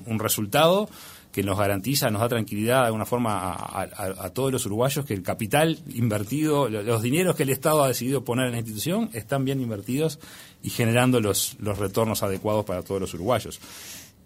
un, 0.06 0.18
resultado 0.18 0.88
que 1.32 1.42
nos 1.42 1.58
garantiza, 1.58 2.10
nos 2.10 2.20
da 2.20 2.28
tranquilidad 2.28 2.80
de 2.80 2.86
alguna 2.86 3.06
forma 3.06 3.54
a, 3.54 4.30
todos 4.30 4.50
los 4.52 4.66
uruguayos 4.66 5.04
que 5.04 5.14
el 5.14 5.22
capital 5.22 5.78
invertido, 5.94 6.68
los 6.68 7.02
dineros 7.02 7.36
que 7.36 7.44
el 7.44 7.50
Estado 7.50 7.84
ha 7.84 7.88
decidido 7.88 8.24
poner 8.24 8.46
en 8.46 8.52
la 8.52 8.58
institución 8.58 9.10
están 9.12 9.44
bien 9.44 9.60
invertidos 9.60 10.18
y 10.62 10.70
generando 10.70 11.20
los, 11.20 11.56
los 11.60 11.78
retornos 11.78 12.22
adecuados 12.22 12.64
para 12.64 12.82
todos 12.82 13.00
los 13.00 13.14
uruguayos 13.14 13.60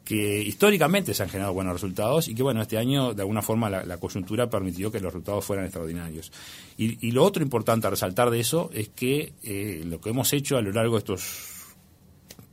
que 0.04 0.42
históricamente 0.42 1.14
se 1.14 1.22
han 1.22 1.30
generado 1.30 1.54
buenos 1.54 1.72
resultados 1.72 2.28
y 2.28 2.34
que, 2.34 2.42
bueno, 2.42 2.60
este 2.60 2.76
año, 2.76 3.14
de 3.14 3.22
alguna 3.22 3.40
forma, 3.40 3.70
la, 3.70 3.96
coyuntura 3.96 4.50
permitió 4.50 4.92
que 4.92 5.00
los 5.00 5.12
resultados 5.12 5.44
fueran 5.44 5.64
extraordinarios. 5.64 6.30
Y, 6.76 7.10
lo 7.12 7.24
otro 7.24 7.42
importante 7.42 7.86
a 7.86 7.90
resaltar 7.90 8.30
de 8.30 8.40
eso 8.40 8.70
es 8.74 8.90
que 8.90 9.32
eh, 9.42 9.82
lo 9.86 10.00
que 10.00 10.10
hemos 10.10 10.30
hecho 10.34 10.58
a 10.58 10.62
lo 10.62 10.72
largo 10.72 10.94
de 10.94 10.98
estos 10.98 11.54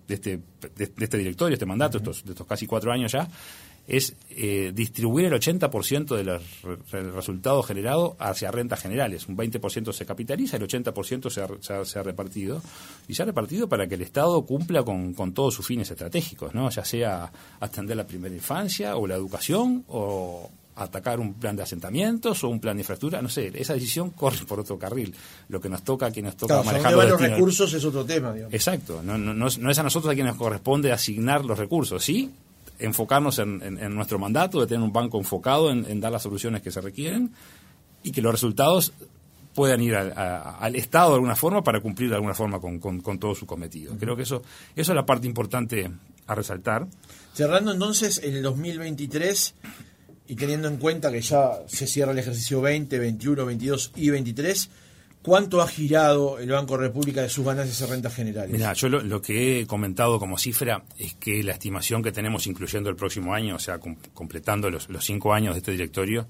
de 0.07 0.15
este, 0.15 0.39
de, 0.75 0.91
este 0.97 1.17
directorio, 1.17 1.53
este 1.53 1.65
mandato, 1.65 1.97
estos, 1.97 2.23
de 2.23 2.31
estos 2.31 2.47
casi 2.47 2.67
cuatro 2.67 2.91
años 2.91 3.11
ya, 3.11 3.27
es 3.87 4.15
eh, 4.29 4.71
distribuir 4.73 5.25
el 5.25 5.33
80% 5.33 6.15
de 6.15 6.23
los 6.23 6.41
resultados 6.91 7.65
generados 7.65 8.13
hacia 8.19 8.51
rentas 8.51 8.81
generales. 8.81 9.27
Un 9.27 9.35
20% 9.35 9.91
se 9.91 10.05
capitaliza, 10.05 10.57
el 10.57 10.67
80% 10.67 11.29
se 11.29 11.41
ha, 11.41 11.85
se, 11.85 11.99
ha, 11.99 12.03
repartido. 12.03 12.61
Y 13.07 13.15
se 13.15 13.23
ha 13.23 13.25
repartido 13.25 13.67
para 13.67 13.87
que 13.87 13.95
el 13.95 14.01
Estado 14.01 14.45
cumpla 14.45 14.83
con, 14.83 15.13
con, 15.13 15.33
todos 15.33 15.53
sus 15.53 15.65
fines 15.65 15.89
estratégicos, 15.91 16.53
¿no? 16.53 16.69
ya 16.69 16.85
sea 16.85 17.31
atender 17.59 17.97
la 17.97 18.07
primera 18.07 18.33
infancia 18.33 18.95
o 18.95 19.07
la 19.07 19.15
educación 19.15 19.83
o 19.87 20.49
atacar 20.75 21.19
un 21.19 21.33
plan 21.33 21.55
de 21.55 21.63
asentamientos 21.63 22.43
o 22.43 22.49
un 22.49 22.59
plan 22.59 22.75
de 22.75 22.81
infraestructura, 22.81 23.21
no 23.21 23.29
sé, 23.29 23.51
esa 23.55 23.73
decisión 23.73 24.11
corre 24.11 24.45
por 24.47 24.59
otro 24.59 24.77
carril. 24.77 25.13
Lo 25.49 25.59
que 25.59 25.69
nos 25.69 25.83
toca, 25.83 26.07
a 26.07 26.11
quien 26.11 26.25
nos 26.25 26.37
toca 26.37 26.63
manejar 26.63 26.93
los, 26.93 27.19
recursos 27.19 27.73
es 27.73 27.83
otro 27.83 28.05
tema. 28.05 28.33
Exacto, 28.51 29.01
no, 29.03 29.17
no, 29.17 29.33
no, 29.33 29.47
es 29.47 29.79
a 29.79 29.83
nosotros 29.83 30.11
a 30.11 30.15
quienes 30.15 30.33
nos 30.33 30.41
corresponde 30.41 30.91
asignar 30.91 31.45
los 31.45 31.57
recursos, 31.57 32.03
sí, 32.03 32.31
enfocarnos 32.81 33.39
en, 33.39 33.95
nuestro 33.95 34.19
mandato, 34.19 34.59
de 34.59 34.67
tener 34.67 34.83
un 34.83 34.91
banco 34.91 35.17
enfocado 35.17 35.71
en, 35.71 35.99
dar 35.99 36.11
las 36.11 36.23
soluciones 36.23 36.61
que 36.61 36.71
se 36.71 36.81
requieren 36.81 37.31
y 38.03 38.11
que 38.11 38.21
los 38.21 38.31
resultados 38.31 38.93
puedan 39.53 39.81
ir 39.81 39.95
al 39.95 40.75
Estado 40.75 41.09
de 41.09 41.15
alguna 41.15 41.35
forma 41.35 41.63
para 41.63 41.81
cumplir 41.81 42.09
de 42.09 42.15
alguna 42.15 42.33
forma 42.33 42.59
con, 42.59 43.19
todo 43.19 43.35
su 43.35 43.45
cometido. 43.45 43.95
Creo 43.99 44.15
que 44.15 44.23
eso, 44.23 44.41
eso 44.75 44.91
es 44.91 44.95
la 44.95 45.05
parte 45.05 45.27
importante 45.27 45.89
a 46.27 46.35
resaltar. 46.35 46.87
Cerrando 47.33 47.71
entonces 47.71 48.21
en 48.23 48.35
el 48.35 48.43
2023 48.43 49.55
y 50.27 50.35
teniendo 50.35 50.67
en 50.67 50.77
cuenta 50.77 51.11
que 51.11 51.21
ya 51.21 51.59
se 51.67 51.87
cierra 51.87 52.13
el 52.13 52.19
ejercicio 52.19 52.61
20, 52.61 52.97
21, 52.97 53.45
22 53.45 53.91
y 53.95 54.09
23, 54.09 54.69
¿Cuánto 55.21 55.61
ha 55.61 55.67
girado 55.67 56.39
el 56.39 56.49
Banco 56.49 56.77
República 56.77 57.21
de 57.21 57.29
sus 57.29 57.45
ganancias 57.45 57.79
en 57.81 57.89
rentas 57.89 58.15
generales? 58.15 58.51
Mira, 58.51 58.73
yo 58.73 58.89
lo, 58.89 59.21
que 59.21 59.59
he 59.59 59.67
comentado 59.67 60.17
como 60.19 60.37
cifra 60.37 60.83
es 60.97 61.13
que 61.13 61.43
la 61.43 61.51
estimación 61.51 62.01
que 62.01 62.11
tenemos, 62.11 62.47
incluyendo 62.47 62.89
el 62.89 62.95
próximo 62.95 63.33
año, 63.33 63.55
o 63.55 63.59
sea, 63.59 63.79
completando 64.13 64.71
los, 64.71 64.87
cinco 65.01 65.33
años 65.33 65.53
de 65.53 65.59
este 65.59 65.71
directorio, 65.73 66.27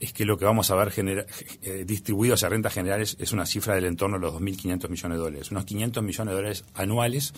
es 0.00 0.12
que 0.12 0.24
lo 0.24 0.36
que 0.36 0.44
vamos 0.44 0.72
a 0.72 0.74
ver 0.74 0.92
eh, 0.96 1.84
distribuido 1.86 2.34
hacia 2.34 2.48
rentas 2.48 2.74
generales 2.74 3.16
es 3.20 3.30
una 3.30 3.46
cifra 3.46 3.76
del 3.76 3.84
entorno 3.84 4.18
de 4.18 4.22
los 4.22 4.34
2.500 4.34 4.88
millones 4.88 5.18
de 5.18 5.22
dólares, 5.22 5.50
unos 5.52 5.64
500 5.64 6.02
millones 6.02 6.32
de 6.32 6.36
dólares 6.36 6.64
anuales 6.74 7.34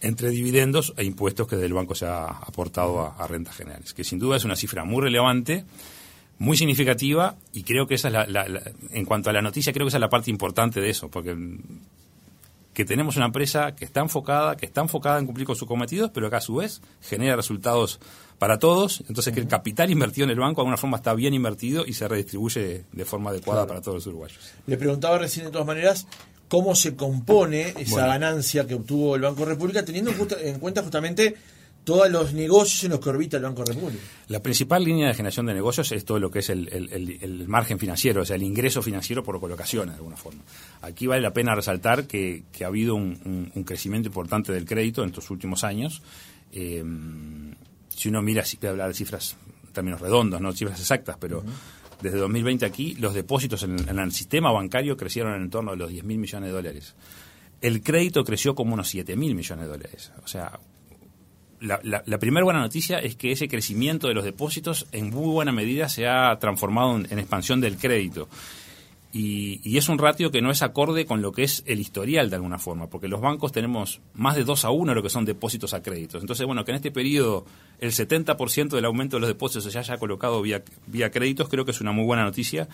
entre 0.00 0.28
dividendos 0.28 0.94
e 0.96 1.04
impuestos 1.04 1.48
que 1.48 1.56
del 1.56 1.72
banco 1.72 1.96
se 1.96 2.06
ha 2.06 2.26
aportado 2.26 3.12
a 3.18 3.26
rentas 3.26 3.56
generales, 3.56 3.92
que 3.92 4.04
sin 4.04 4.20
duda 4.20 4.36
es 4.36 4.44
una 4.44 4.54
cifra 4.54 4.84
muy 4.84 5.02
relevante 5.02 5.64
muy 6.38 6.56
significativa 6.56 7.36
y 7.52 7.62
creo 7.62 7.86
que 7.86 7.94
esa 7.94 8.08
es 8.08 8.30
la, 8.30 8.46
en 8.90 9.04
cuanto 9.04 9.30
a 9.30 9.32
la 9.32 9.42
noticia, 9.42 9.72
creo 9.72 9.86
que 9.86 9.88
esa 9.88 9.98
es 9.98 10.02
la 10.02 10.08
parte 10.08 10.30
importante 10.30 10.80
de 10.80 10.90
eso, 10.90 11.08
porque 11.08 11.36
que 12.74 12.84
tenemos 12.84 13.16
una 13.16 13.26
empresa 13.26 13.76
que 13.76 13.84
está 13.84 14.00
enfocada, 14.00 14.56
que 14.56 14.66
está 14.66 14.80
enfocada 14.80 15.20
en 15.20 15.26
cumplir 15.26 15.46
con 15.46 15.54
sus 15.54 15.68
cometidos, 15.68 16.10
pero 16.12 16.28
que 16.28 16.36
a 16.36 16.40
su 16.40 16.56
vez 16.56 16.82
genera 17.00 17.36
resultados 17.36 18.00
para 18.38 18.58
todos, 18.58 19.04
entonces 19.08 19.32
que 19.32 19.40
el 19.40 19.46
capital 19.46 19.90
invertido 19.92 20.24
en 20.24 20.30
el 20.30 20.40
banco 20.40 20.60
de 20.60 20.62
alguna 20.62 20.76
forma 20.76 20.96
está 20.96 21.14
bien 21.14 21.34
invertido 21.34 21.86
y 21.86 21.92
se 21.92 22.08
redistribuye 22.08 22.84
de 22.90 23.04
forma 23.04 23.30
adecuada 23.30 23.64
para 23.66 23.80
todos 23.80 23.94
los 23.94 24.06
uruguayos. 24.08 24.38
Le 24.66 24.76
preguntaba 24.76 25.18
recién 25.18 25.46
de 25.46 25.52
todas 25.52 25.66
maneras 25.66 26.08
cómo 26.48 26.74
se 26.74 26.96
compone 26.96 27.74
esa 27.78 28.06
ganancia 28.06 28.66
que 28.66 28.74
obtuvo 28.74 29.14
el 29.14 29.22
Banco 29.22 29.44
República, 29.44 29.84
teniendo 29.84 30.12
en 30.40 30.58
cuenta 30.58 30.82
justamente 30.82 31.36
todos 31.84 32.10
los 32.10 32.32
negocios 32.32 32.84
en 32.84 32.90
los 32.92 33.00
que 33.00 33.10
orbita 33.10 33.36
el 33.36 33.42
Banco 33.42 33.64
República. 33.64 34.02
La 34.28 34.40
principal 34.40 34.82
línea 34.82 35.08
de 35.08 35.14
generación 35.14 35.46
de 35.46 35.54
negocios 35.54 35.92
es 35.92 36.04
todo 36.04 36.18
lo 36.18 36.30
que 36.30 36.38
es 36.40 36.48
el, 36.50 37.44
margen 37.46 37.78
financiero, 37.78 38.22
o 38.22 38.24
sea, 38.24 38.36
el 38.36 38.42
ingreso 38.42 38.82
financiero 38.82 39.22
por 39.22 39.38
colocación, 39.38 39.88
de 39.88 39.94
alguna 39.94 40.16
forma. 40.16 40.42
Aquí 40.80 41.06
vale 41.06 41.20
la 41.20 41.32
pena 41.32 41.54
resaltar 41.54 42.06
que, 42.06 42.44
ha 42.62 42.66
habido 42.66 42.94
un, 42.94 43.52
crecimiento 43.66 44.08
importante 44.08 44.52
del 44.52 44.64
crédito 44.64 45.02
en 45.02 45.10
estos 45.10 45.30
últimos 45.30 45.62
años. 45.62 46.02
Eh, 46.52 46.82
si 47.90 48.08
uno 48.08 48.22
mira, 48.22 48.44
si 48.44 48.58
hablar 48.66 48.88
de 48.88 48.94
cifras 48.94 49.36
en 49.66 49.72
términos 49.72 50.00
redondos, 50.00 50.40
no 50.40 50.52
cifras 50.52 50.80
exactas, 50.80 51.16
pero 51.20 51.44
desde 52.00 52.18
2020 52.18 52.64
aquí 52.64 52.94
los 52.94 53.14
depósitos 53.14 53.62
en, 53.62 53.88
en, 53.88 53.98
el 53.98 54.12
sistema 54.12 54.50
bancario 54.52 54.96
crecieron 54.96 55.40
en 55.40 55.50
torno 55.50 55.72
a 55.72 55.76
los 55.76 55.90
10 55.90 56.04
mil 56.04 56.18
millones 56.18 56.48
de 56.48 56.54
dólares. 56.54 56.94
El 57.60 57.82
crédito 57.82 58.24
creció 58.24 58.54
como 58.54 58.74
unos 58.74 58.88
7 58.88 59.16
mil 59.16 59.34
millones 59.34 59.66
de 59.66 59.70
dólares. 59.70 60.12
O 60.22 60.28
sea, 60.28 60.58
la, 61.64 62.18
primera 62.18 62.44
buena 62.44 62.60
noticia 62.60 62.98
es 62.98 63.16
que 63.16 63.32
ese 63.32 63.48
crecimiento 63.48 64.08
de 64.08 64.14
los 64.14 64.24
depósitos 64.24 64.86
en 64.92 65.10
muy 65.10 65.30
buena 65.32 65.52
medida 65.52 65.88
se 65.88 66.06
ha 66.06 66.38
transformado 66.38 66.96
en, 66.96 67.18
expansión 67.18 67.60
del 67.60 67.76
crédito. 67.76 68.28
Y, 69.12 69.76
es 69.78 69.88
un 69.88 69.98
ratio 69.98 70.30
que 70.30 70.42
no 70.42 70.50
es 70.50 70.62
acorde 70.62 71.06
con 71.06 71.22
lo 71.22 71.32
que 71.32 71.44
es 71.44 71.62
el 71.66 71.80
historial 71.80 72.30
de 72.30 72.36
alguna 72.36 72.58
forma, 72.58 72.88
porque 72.88 73.08
los 73.08 73.20
bancos 73.20 73.52
tenemos 73.52 74.00
más 74.14 74.34
de 74.34 74.44
2 74.44 74.64
a 74.64 74.70
1 74.70 74.94
lo 74.94 75.02
que 75.02 75.08
son 75.08 75.24
depósitos 75.24 75.72
a 75.72 75.82
créditos. 75.82 76.22
Entonces, 76.22 76.44
bueno, 76.46 76.64
que 76.64 76.72
en 76.72 76.76
este 76.76 76.90
periodo 76.90 77.46
el 77.78 77.92
70% 77.92 78.70
del 78.70 78.84
aumento 78.84 79.16
de 79.16 79.20
los 79.20 79.28
depósitos 79.28 79.72
se 79.72 79.78
haya 79.78 79.96
colocado 79.98 80.42
vía 80.42 81.10
créditos, 81.10 81.48
creo 81.48 81.64
que 81.64 81.70
es 81.70 81.80
una 81.80 81.92
muy 81.92 82.04
buena 82.04 82.24
noticia. 82.24 82.68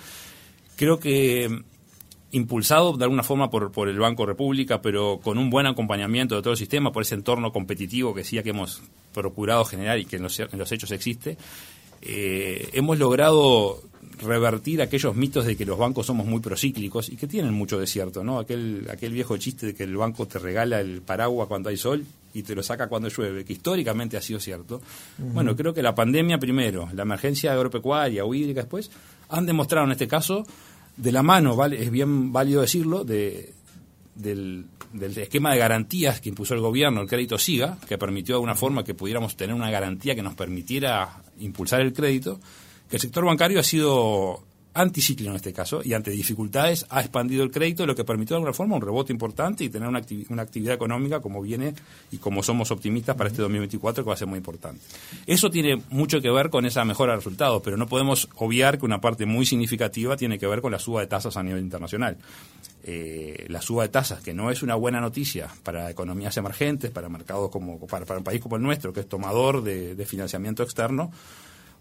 Creo 0.77 0.99
que 0.99 1.63
impulsado 2.33 2.97
de 2.97 3.05
alguna 3.05 3.23
forma 3.23 3.51
por, 3.51 3.73
por 3.73 3.89
el 3.89 3.99
Banco 3.99 4.27
República, 4.27 4.81
pero 4.81 5.21
con 5.23 5.39
un 5.39 5.51
buen 5.51 5.67
acompañamiento 5.67 6.37
de 6.37 6.43
todo 6.43 6.53
el 6.53 6.59
sistema, 6.59 6.93
por 6.93 7.03
ese 7.03 7.15
entorno 7.15 7.53
competitivo 7.53 8.15
que 8.15 8.25
sí 8.25 8.41
que 8.43 8.51
hemos 8.51 8.83
procurado 9.13 9.65
generar 9.65 9.99
y 9.99 10.05
que 10.05 10.17
en 10.17 10.23
los, 10.23 10.39
hechos 10.39 10.91
existe, 10.93 11.37
eh, 12.03 12.71
hemos 12.73 12.99
logrado 12.99 13.83
revertir 14.23 14.83
aquellos 14.83 15.17
mitos 15.17 15.47
de 15.47 15.57
que 15.57 15.65
los 15.65 15.79
bancos 15.79 16.07
somos 16.07 16.27
muy 16.27 16.41
procíclicos 16.41 17.09
y 17.09 17.17
que 17.17 17.27
tienen 17.27 17.53
mucho 17.53 17.79
de 17.79 17.87
cierto, 17.87 18.23
¿no? 18.23 18.39
Aquel, 18.39 18.87
aquel 18.91 19.13
viejo 19.13 19.37
chiste 19.37 19.67
de 19.67 19.75
que 19.75 19.85
el 19.85 19.97
banco 19.97 20.27
te 20.27 20.39
regala 20.39 20.81
el 20.81 21.03
paraguas 21.03 21.49
cuando 21.49 21.71
hay 21.71 21.77
sol 21.77 22.05
y 22.33 22.43
te 22.43 22.55
lo 22.55 22.63
saca 22.63 22.89
cuando 22.89 23.09
llueve, 23.09 23.45
que 23.45 23.55
históricamente 23.55 24.17
ha 24.17 24.23
sido 24.23 24.39
cierto. 24.39 24.81
Bueno, 25.19 25.57
creo 25.57 25.75
que 25.75 25.83
la 25.83 25.95
pandemia 25.95 26.39
primero, 26.39 26.89
la 26.95 27.03
emergencia 27.03 27.53
agropecuaria 27.53 28.25
o 28.25 28.35
hídrica 28.35 28.61
después, 28.61 28.91
han 29.29 29.47
demostrado 29.47 29.87
en 29.87 29.93
este 29.93 30.07
caso 30.07 30.47
de 31.01 31.13
la 31.13 31.23
mano, 31.23 31.57
vale, 31.57 31.83
es 31.83 31.91
bien 31.91 32.33
válido 32.33 32.61
decirlo, 32.61 33.05
de, 33.05 33.55
del, 34.15 34.67
esquema 35.17 35.53
de 35.53 35.59
garantías 35.59 36.21
que 36.21 36.29
impuso 36.29 36.55
el 36.55 36.61
gobierno, 36.61 37.01
el 37.01 37.09
crédito 37.09 37.39
SIGA, 37.39 37.79
que 37.89 37.97
permitió 37.97 38.35
de 38.35 38.37
alguna 38.37 38.55
forma 38.55 38.85
que 38.85 38.95
pudiéramos 38.95 39.37
tener 39.37 39.55
una 39.55 39.71
garantía 39.71 40.15
que 40.15 40.23
nos 40.23 40.35
permitiera 40.35 41.23
impulsar 41.39 41.81
el 41.81 41.93
crédito, 41.93 42.41
que 42.89 42.97
el 42.97 43.01
sector 43.01 43.25
bancario 43.25 43.61
ha 43.61 43.63
sido 43.63 44.43
anticiclo 44.75 45.31
en 45.31 45.37
este 45.37 45.53
caso 45.53 45.81
y 45.85 45.95
ante 45.95 46.11
dificultades 46.11 46.87
ha 46.91 47.01
expandido 47.01 47.43
el 47.43 47.51
crédito, 47.51 47.87
lo 47.87 47.95
que 47.95 48.05
permitió 48.05 48.35
de 48.35 48.39
alguna 48.39 48.53
forma 48.53 48.77
un 48.77 48.83
rebote 48.83 49.13
importante 49.13 49.65
y 49.65 49.69
tener 49.69 49.89
una, 49.89 50.03
una 50.29 50.43
actividad 50.43 50.75
económica 50.75 51.21
como 51.21 51.43
viene 51.43 51.75
y 52.13 52.19
como 52.19 52.43
somos 52.43 52.71
optimistas 52.71 53.17
para 53.17 53.29
este 53.31 53.43
2024 53.43 54.05
que 54.05 54.09
va 54.09 54.15
a 54.15 54.17
ser 54.17 54.29
muy 54.29 54.39
importante. 54.39 54.81
Eso 55.27 55.51
tiene 55.51 55.83
mucho 55.91 56.21
que 56.21 56.31
ver 56.31 56.51
con 56.51 56.67
esa 56.67 56.85
mejora 56.85 57.13
de 57.13 57.17
resultados, 57.17 57.63
pero 57.65 57.77
no 57.77 57.87
podemos 57.87 58.29
obviar 58.37 58.79
que 58.79 58.87
una 58.87 59.01
parte 59.01 59.27
muy 59.27 59.45
significativa 59.45 60.17
tiene 60.17 60.39
que 60.39 60.47
ver 60.47 60.61
con 60.61 60.73
la 60.73 60.79
suba 60.79 61.01
de 61.01 61.09
tasas 61.09 61.37
a 61.37 61.43
nivel 61.43 61.63
internacional. 61.63 62.17
Eh, 62.83 63.47
la 63.49 63.61
suba 63.61 63.83
de 63.83 63.91
tasas, 63.91 64.23
que 64.23 64.33
no 64.33 64.51
es 64.51 64.63
una 64.63 64.75
buena 64.75 65.01
noticia 65.01 65.49
para 65.63 65.91
economías 65.91 66.37
emergentes, 66.37 66.91
para 66.91 67.09
mercados 67.09 67.51
como 67.51 67.79
para, 67.87 68.17
un 68.17 68.25
país 68.25 68.41
como 68.41 68.57
el 68.57 68.63
nuestro, 68.63 68.93
que 68.93 69.01
es 69.01 69.09
tomador 69.09 69.63
de 69.63 70.07
financiamiento 70.07 70.63
externo, 70.63 71.11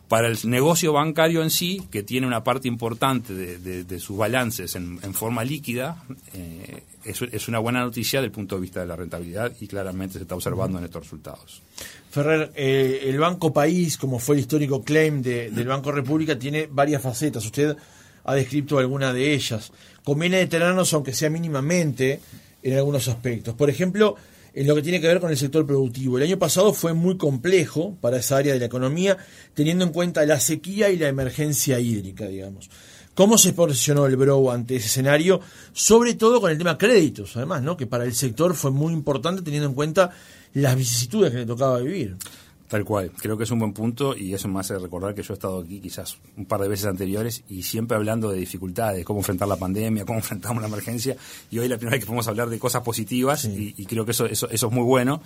para 0.10 0.28
el 0.28 0.38
negocio 0.46 0.92
bancario 0.92 1.44
en 1.44 1.52
sí, 1.52 1.84
que 1.92 2.02
tiene 2.02 2.26
una 2.26 2.44
parte 2.44 2.68
importante 2.68 3.34
de, 3.34 4.00
sus 4.00 4.18
balances 4.18 4.76
en, 4.76 5.14
forma 5.14 5.44
líquida, 5.44 6.04
eh, 6.34 6.84
es, 7.06 7.48
una 7.48 7.60
buena 7.60 7.82
noticia 7.82 8.20
desde 8.20 8.26
el 8.26 8.32
punto 8.32 8.56
de 8.56 8.62
vista 8.62 8.80
de 8.80 8.88
la 8.88 8.96
rentabilidad 8.96 9.54
y 9.62 9.68
claramente 9.68 10.16
se 10.16 10.24
está 10.24 10.34
observando 10.34 10.80
en 10.80 10.86
estos 10.86 11.04
resultados. 11.04 11.62
Ferrer, 12.10 12.52
eh, 12.56 13.02
el 13.04 13.20
Banco 13.20 13.54
País, 13.54 13.98
como 13.98 14.18
fue 14.18 14.36
el 14.36 14.42
histórico 14.42 14.84
claim 14.84 15.22
del 15.22 15.68
Banco 15.68 15.92
República, 15.92 16.38
tiene 16.38 16.68
varias 16.70 17.04
facetas. 17.04 17.46
Usted 17.46 17.78
ha 18.24 18.34
descrito 18.34 18.80
alguna 18.80 19.14
de 19.14 19.32
ellas. 19.32 19.72
Conviene 20.04 20.38
detenernos, 20.38 20.92
aunque 20.94 21.14
sea 21.14 21.30
mínimamente, 21.30 22.20
en 22.64 22.76
algunos 22.76 23.08
aspectos. 23.08 23.54
Por 23.54 23.70
ejemplo, 23.70 24.16
en 24.54 24.68
lo 24.68 24.76
que 24.76 24.82
tiene 24.82 25.02
que 25.02 25.08
ver 25.08 25.20
con 25.20 25.32
el 25.32 25.38
sector 25.38 25.66
productivo. 25.66 26.18
El 26.18 26.24
año 26.24 26.40
pasado 26.40 26.74
fue 26.74 26.94
muy 26.94 27.18
complejo 27.18 27.98
para 28.02 28.18
esa 28.18 28.38
área 28.38 28.54
de 28.54 28.60
la 28.60 28.66
economía, 28.66 29.18
teniendo 29.54 29.86
en 29.86 29.92
cuenta 29.92 30.26
la 30.26 30.40
sequía 30.40 30.90
y 30.90 30.98
la 30.98 31.08
emergencia 31.08 31.80
hídrica, 31.80 32.28
digamos. 32.28 32.70
¿Cómo 33.16 33.38
se 33.38 33.52
posicionó 33.52 34.06
el 34.06 34.16
BRO 34.16 34.50
ante 34.50 34.78
ese 34.78 34.88
escenario? 34.88 35.42
Sobre 35.74 36.14
todo 36.14 36.40
con 36.40 36.52
el 36.52 36.58
tema 36.58 36.78
créditos, 36.78 37.36
además, 37.36 37.62
¿no? 37.62 37.76
que 37.76 37.86
para 37.86 38.06
el 38.06 38.14
sector 38.14 38.56
fue 38.56 38.72
muy 38.72 38.94
importante 38.94 39.42
teniendo 39.42 39.68
en 39.68 39.76
cuenta 39.76 40.12
las 40.54 40.76
vicisitudes 40.76 41.32
que 41.32 41.40
le 41.40 41.46
tocaba 41.46 41.80
vivir. 41.80 42.16
Tal 42.70 42.86
cual, 42.86 43.12
creo 43.18 43.36
que 43.36 43.46
es 43.46 43.52
un 43.52 43.58
buen 43.58 43.74
punto 43.74 44.16
y 44.16 44.32
eso 44.32 44.48
me 44.48 44.60
hace 44.60 44.78
recordar 44.78 45.16
que 45.16 45.24
yo 45.24 45.34
he 45.34 45.38
estado 45.38 45.62
aquí 45.62 45.80
quizás 45.80 46.20
un 46.38 46.46
par 46.46 46.62
de 46.62 46.68
veces 46.68 46.86
anteriores 46.86 47.44
y 47.50 47.64
siempre 47.64 47.98
hablando 47.98 48.30
de 48.30 48.38
dificultades, 48.38 49.04
cómo 49.04 49.22
enfrentar 49.22 49.48
la 49.48 49.56
pandemia, 49.56 50.06
cómo 50.06 50.20
enfrentamos 50.20 50.62
la 50.62 50.68
emergencia. 50.68 51.18
Y 51.50 51.58
hoy 51.58 51.68
la 51.68 51.78
primera 51.78 51.96
vez 51.96 52.02
que 52.02 52.06
podemos 52.06 52.28
hablar 52.28 52.48
de 52.48 52.60
cosas 52.60 52.84
positivas 52.84 53.46
y, 53.46 53.74
creo 53.88 54.06
que 54.06 54.12
eso, 54.12 54.28
eso, 54.28 54.48
eso 54.52 54.68
es 54.68 54.72
muy 54.72 54.84
bueno, 54.84 55.24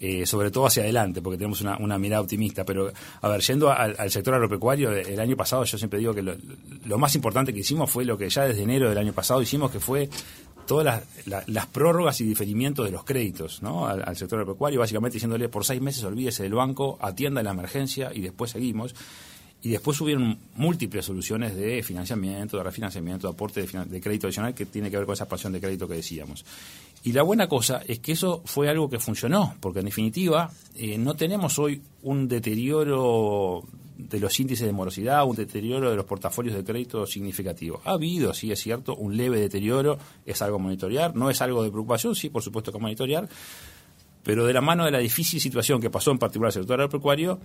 eh, 0.00 0.26
sobre 0.26 0.50
todo 0.50 0.66
hacia 0.66 0.82
adelante 0.82 1.22
porque 1.22 1.38
tenemos 1.38 1.62
una, 1.62 1.78
una 1.78 1.98
mirada 1.98 2.20
optimista. 2.20 2.62
Pero, 2.66 2.92
a 3.22 3.28
ver, 3.28 3.40
yendo 3.40 3.72
al, 3.72 4.10
sector 4.10 4.34
agropecuario, 4.34 4.92
el 4.92 5.18
año 5.18 5.34
pasado 5.34 5.64
yo 5.64 5.78
siempre 5.78 5.98
digo 5.98 6.12
que 6.12 6.20
lo, 6.20 6.34
lo 6.84 6.98
más 6.98 7.14
importante 7.14 7.54
que 7.54 7.60
hicimos 7.60 7.90
fue 7.90 8.04
lo 8.04 8.18
que 8.18 8.28
ya 8.28 8.44
desde 8.44 8.64
enero 8.64 8.90
del 8.90 8.98
año 8.98 9.14
pasado 9.14 9.40
hicimos, 9.40 9.70
que 9.70 9.80
fue 9.80 10.10
todas 10.72 11.02
las, 11.26 11.66
prórrogas 11.66 12.18
y 12.22 12.24
diferimientos 12.24 12.86
de 12.86 12.92
los 12.92 13.04
créditos 13.04 13.62
¿no? 13.62 13.86
al, 13.86 14.16
sector 14.16 14.38
agropecuario, 14.38 14.80
básicamente 14.80 15.16
diciéndole 15.16 15.50
por 15.50 15.66
seis 15.66 15.82
meses 15.82 16.02
olvídese 16.02 16.44
del 16.44 16.54
banco, 16.54 16.96
atienda 17.02 17.42
la 17.42 17.50
emergencia 17.50 18.10
y 18.14 18.22
después 18.22 18.52
seguimos. 18.52 18.94
Y 19.60 19.68
después 19.68 20.00
hubieron 20.00 20.38
múltiples 20.56 21.04
soluciones 21.04 21.54
de 21.54 21.82
financiamiento, 21.82 22.56
de 22.56 22.62
refinanciamiento, 22.62 23.26
de 23.26 23.34
aporte 23.34 23.66
de, 23.66 24.00
crédito 24.00 24.28
adicional 24.28 24.54
que 24.54 24.64
tiene 24.64 24.90
que 24.90 24.96
ver 24.96 25.04
con 25.04 25.12
esa 25.12 25.24
expansión 25.24 25.52
de 25.52 25.60
crédito 25.60 25.86
que 25.86 25.96
decíamos. 25.96 26.42
Y 27.04 27.12
la 27.12 27.22
buena 27.22 27.46
cosa 27.48 27.82
es 27.86 27.98
que 27.98 28.12
eso 28.12 28.40
fue 28.46 28.70
algo 28.70 28.88
que 28.88 28.98
funcionó, 28.98 29.54
porque 29.60 29.80
en 29.80 29.84
definitiva 29.84 30.50
eh, 30.74 30.96
no 30.96 31.14
tenemos 31.14 31.58
hoy 31.58 31.82
un 32.02 32.28
deterioro 32.28 33.62
de 33.96 34.20
los 34.20 34.38
índices 34.40 34.66
de 34.66 34.72
morosidad, 34.72 35.24
un 35.24 35.36
deterioro 35.36 35.90
de 35.90 35.96
los 35.96 36.04
portafolios 36.04 36.54
de 36.54 36.64
crédito 36.64 37.06
significativo. 37.06 37.80
Ha 37.84 37.92
habido, 37.92 38.34
sí 38.34 38.50
es 38.52 38.60
cierto, 38.60 38.94
un 38.96 39.16
leve 39.16 39.40
deterioro, 39.40 39.98
es 40.26 40.40
algo 40.42 40.56
a 40.56 40.58
monitorear, 40.60 41.14
no 41.14 41.30
es 41.30 41.40
algo 41.42 41.62
de 41.62 41.70
preocupación, 41.70 42.14
sí, 42.14 42.28
por 42.28 42.42
supuesto 42.42 42.72
que 42.72 42.78
a 42.78 42.80
monitorear, 42.80 43.28
pero 44.22 44.46
de 44.46 44.52
la 44.52 44.60
mano 44.60 44.84
de 44.84 44.90
la 44.90 44.98
difícil 44.98 45.40
situación 45.40 45.80
que 45.80 45.90
pasó 45.90 46.10
en 46.10 46.18
particular 46.18 46.48
el 46.48 46.54
sector 46.54 46.80
agropecuario, 46.80 47.40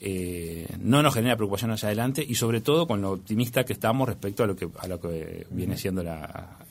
eh, 0.00 0.66
no 0.80 1.02
nos 1.02 1.14
genera 1.14 1.36
preocupación 1.36 1.70
hacia 1.70 1.88
adelante 1.88 2.24
y 2.26 2.34
sobre 2.34 2.60
todo 2.60 2.86
con 2.86 3.00
lo 3.00 3.12
optimista 3.12 3.64
que 3.64 3.72
estamos 3.72 4.08
respecto 4.08 4.42
a 4.42 4.46
lo 4.46 4.56
que, 4.56 4.68
a 4.78 4.86
lo 4.86 5.00
que 5.00 5.46
viene 5.50 5.76
siendo 5.76 6.02
la, 6.02 6.63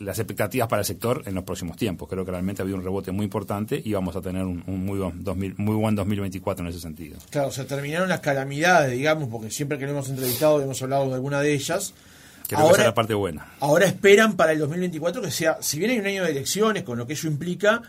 las 0.00 0.18
expectativas 0.18 0.68
para 0.68 0.80
el 0.80 0.86
sector 0.86 1.22
en 1.26 1.34
los 1.34 1.44
próximos 1.44 1.76
tiempos. 1.76 2.08
Creo 2.08 2.24
que 2.24 2.30
realmente 2.30 2.62
ha 2.62 2.64
habido 2.64 2.76
un 2.76 2.84
rebote 2.84 3.10
muy 3.12 3.24
importante 3.24 3.80
y 3.82 3.92
vamos 3.92 4.14
a 4.16 4.20
tener 4.20 4.44
un, 4.44 4.62
muy, 4.66 4.98
buen 4.98 5.24
2000, 5.24 5.54
muy 5.58 5.74
buen 5.76 5.94
2024 5.94 6.64
en 6.64 6.70
ese 6.70 6.80
sentido. 6.80 7.18
Claro, 7.30 7.50
se 7.50 7.64
terminaron 7.64 8.08
las 8.08 8.20
calamidades, 8.20 8.92
digamos, 8.92 9.28
porque 9.28 9.50
siempre 9.50 9.78
que 9.78 9.86
lo 9.86 9.92
hemos 9.92 10.08
entrevistado 10.08 10.60
hemos 10.60 10.80
hablado 10.82 11.08
de 11.08 11.14
alguna 11.14 11.40
de 11.40 11.54
ellas. 11.54 11.94
Creo 12.46 12.60
ahora, 12.60 12.74
que 12.74 12.80
es 12.82 12.86
la 12.86 12.94
parte 12.94 13.14
buena. 13.14 13.46
Ahora 13.60 13.86
esperan 13.86 14.36
para 14.36 14.52
el 14.52 14.58
2024 14.58 15.22
que 15.22 15.30
sea, 15.30 15.58
si 15.60 15.78
bien 15.78 15.90
hay 15.92 15.98
un 15.98 16.06
año 16.06 16.24
de 16.24 16.30
elecciones, 16.30 16.82
con 16.82 16.98
lo 16.98 17.06
que 17.06 17.14
ello 17.14 17.28
implica, 17.28 17.82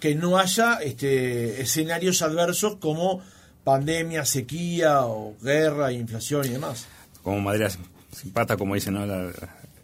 que 0.00 0.14
no 0.14 0.38
haya 0.38 0.76
este, 0.76 1.60
escenarios 1.60 2.22
adversos 2.22 2.76
como 2.76 3.22
pandemia, 3.64 4.24
sequía 4.24 5.02
o 5.02 5.36
guerra, 5.42 5.92
inflación 5.92 6.46
y 6.46 6.50
demás. 6.50 6.86
Como 7.22 7.40
madera 7.40 7.68
sin 7.68 8.32
pata, 8.32 8.56
como 8.56 8.74
dicen 8.74 8.94
¿no? 8.94 9.04
La, 9.04 9.30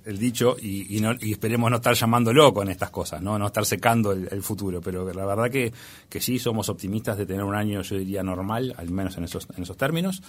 el 0.05 0.19
dicho 0.19 0.57
y, 0.61 0.99
no, 1.01 1.15
y, 1.21 1.33
esperemos 1.33 1.71
no 1.71 1.77
estar 1.77 1.95
llamándolo 1.95 2.53
con 2.53 2.69
estas 2.69 2.91
cosas, 2.91 3.23
no, 3.23 3.39
no 3.39 3.47
estar 3.47 3.65
secando 3.65 4.13
el, 4.13 4.43
futuro, 4.43 4.81
pero 4.81 5.11
la 5.13 5.25
verdad 5.25 5.51
que, 5.51 5.73
que, 6.09 6.21
sí 6.21 6.39
somos 6.39 6.69
optimistas 6.69 7.17
de 7.17 7.27
tener 7.27 7.43
un 7.43 7.55
año, 7.55 7.83
yo 7.83 7.97
diría, 7.97 8.23
normal, 8.23 8.75
al 8.77 8.91
menos 8.91 9.17
en 9.17 9.25
esos, 9.25 9.49
en 9.57 9.63
esos 9.63 9.77
términos. 9.77 10.23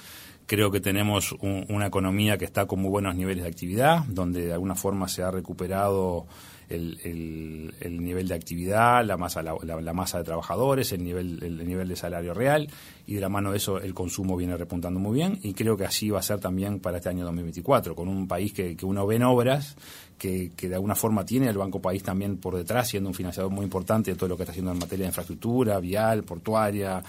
Creo 0.48 0.70
que 0.70 0.80
tenemos 0.80 1.36
una 1.42 1.88
economía 1.88 2.38
que 2.38 2.46
está 2.46 2.68
con 2.68 2.80
muy 2.80 2.92
buenos 2.92 3.16
niveles 3.16 3.44
de 3.44 3.50
actividad, 3.50 4.04
donde 4.08 4.46
de 4.46 4.54
alguna 4.54 4.76
forma 4.76 5.08
se 5.08 5.24
ha 5.24 5.32
recuperado 5.32 6.28
el, 6.70 7.74
el, 7.80 8.04
nivel 8.04 8.28
de 8.28 8.36
actividad, 8.36 9.06
la 9.06 9.18
masa, 9.18 9.44
la, 9.44 9.94
masa 9.94 10.18
de 10.20 10.24
trabajadores, 10.24 10.92
el 10.92 11.04
nivel, 11.04 11.44
el, 11.44 11.66
nivel 11.68 11.88
de 11.88 11.96
salario 11.96 12.34
real 12.34 12.68
y 13.06 13.16
de 13.16 13.22
la 13.22 13.30
mano 13.30 13.52
de 13.52 13.58
eso 13.58 13.80
el 13.80 13.94
consumo 13.94 14.36
viene 14.36 14.58
repuntando 14.58 15.00
muy 15.00 15.16
bien 15.16 15.40
y 15.44 15.54
creo 15.54 15.78
que 15.78 15.86
así 15.86 16.10
va 16.10 16.20
a 16.20 16.24
ser 16.24 16.40
también 16.40 16.80
para 16.80 16.98
este 16.98 17.10
año 17.10 17.24
2024, 17.26 17.96
con 17.96 18.08
un 18.08 18.28
país 18.28 18.54
que, 18.54 18.76
que 18.76 18.86
uno 18.86 19.06
ve 19.06 19.18
en 19.18 19.24
obras, 19.24 19.76
que, 20.18 20.52
que, 20.56 20.70
de 20.70 20.76
alguna 20.76 20.96
forma 20.96 21.26
tiene 21.26 21.50
el 21.50 21.58
Banco 21.58 21.82
País 21.82 22.02
también 22.02 22.38
por 22.38 22.56
detrás, 22.56 22.88
siendo 22.88 23.10
un 23.10 23.16
financiador 23.16 23.52
muy 23.52 23.64
importante 23.64 24.12
de 24.12 24.18
todo 24.18 24.30
lo 24.30 24.38
que 24.38 24.44
está 24.44 24.52
haciendo 24.52 24.72
en 24.72 24.80
materia 24.80 25.04
de 25.04 25.10
infraestructura, 25.10 25.80
vial, 25.80 26.24
portuaria, 26.24 27.04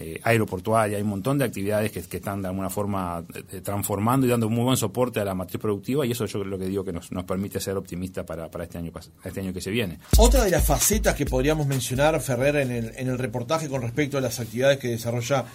eh, 0.00 0.20
aeroportuaria, 0.22 0.96
hay 0.96 1.02
un 1.02 1.08
montón 1.08 1.38
de 1.38 1.44
actividades 1.44 1.90
que, 1.90 1.98
están 1.98 2.40
de 2.40 2.46
alguna 2.46 2.70
forma 2.70 3.24
eh, 3.34 3.60
transformando 3.60 4.28
y 4.28 4.30
dando 4.30 4.48
muy 4.48 4.62
buen 4.62 4.76
soporte 4.76 5.18
a 5.18 5.24
la 5.24 5.34
matriz 5.34 5.60
productiva 5.60 6.06
y 6.06 6.12
eso 6.12 6.24
yo 6.26 6.44
lo 6.44 6.56
que 6.56 6.66
digo 6.66 6.84
que 6.84 6.92
nos, 6.92 7.10
nos 7.10 7.24
permite 7.24 7.58
ser 7.58 7.76
optimistas 7.76 8.24
para, 8.24 8.48
para 8.48 8.62
este, 8.62 8.78
año, 8.78 8.92
este 9.24 9.40
año 9.40 9.52
que 9.52 9.60
se 9.60 9.72
viene. 9.72 9.98
Otra 10.16 10.44
de 10.44 10.52
las 10.52 10.64
facetas 10.64 11.16
que 11.16 11.26
podríamos 11.26 11.66
mencionar, 11.66 12.20
Ferrer, 12.20 12.56
en 12.56 12.70
el, 12.70 12.92
en 12.96 13.08
el 13.08 13.18
reportaje 13.18 13.68
con 13.68 13.82
respecto 13.82 14.18
a 14.18 14.20
las 14.20 14.38
actividades 14.38 14.78
que 14.78 14.88
desarrolla 14.88 15.46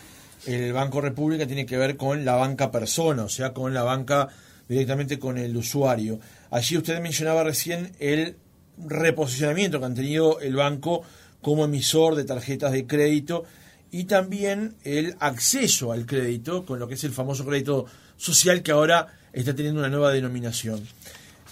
el 0.46 0.74
Banco 0.74 1.00
República 1.00 1.48
tiene 1.48 1.66
que 1.66 1.78
ver 1.78 1.96
con 1.96 2.26
la 2.26 2.36
banca 2.36 2.70
persona, 2.70 3.24
o 3.24 3.30
sea, 3.30 3.54
con 3.54 3.74
la 3.74 3.84
banca 3.84 4.28
directamente 4.68 5.20
con 5.20 5.38
el 5.38 5.56
usuario. 5.56 6.20
Allí 6.52 6.76
usted 6.76 7.00
mencionaba 7.00 7.46
recién 7.46 7.94
el 8.00 8.36
reposicionamiento 8.78 9.80
que 9.80 9.86
han 9.86 9.96
tenido 9.96 10.42
el 10.42 10.56
banco 10.56 11.04
como 11.42 11.64
emisor 11.64 12.16
de 12.16 12.26
tarjetas 12.26 12.74
de 12.74 12.86
crédito 12.86 13.46
y 13.94 14.06
también 14.06 14.76
el 14.84 15.16
acceso 15.20 15.92
al 15.92 16.08
crédito, 16.08 16.66
con 16.66 16.80
lo 16.80 16.88
que 16.88 16.96
es 16.96 17.04
el 17.04 17.12
famoso 17.12 17.46
crédito 17.46 17.86
social 18.18 18.64
que 18.64 18.72
ahora 18.72 19.20
está 19.32 19.54
teniendo 19.54 19.82
una 19.82 19.90
nueva 19.90 20.12
denominación. 20.12 20.84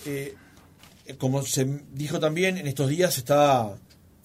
Eh, 0.08 0.34
como 1.19 1.43
se 1.43 1.84
dijo 1.93 2.19
también, 2.19 2.58
en 2.58 2.65
estos 2.65 2.89
días 2.89 3.13
se 3.13 3.19
está 3.19 3.75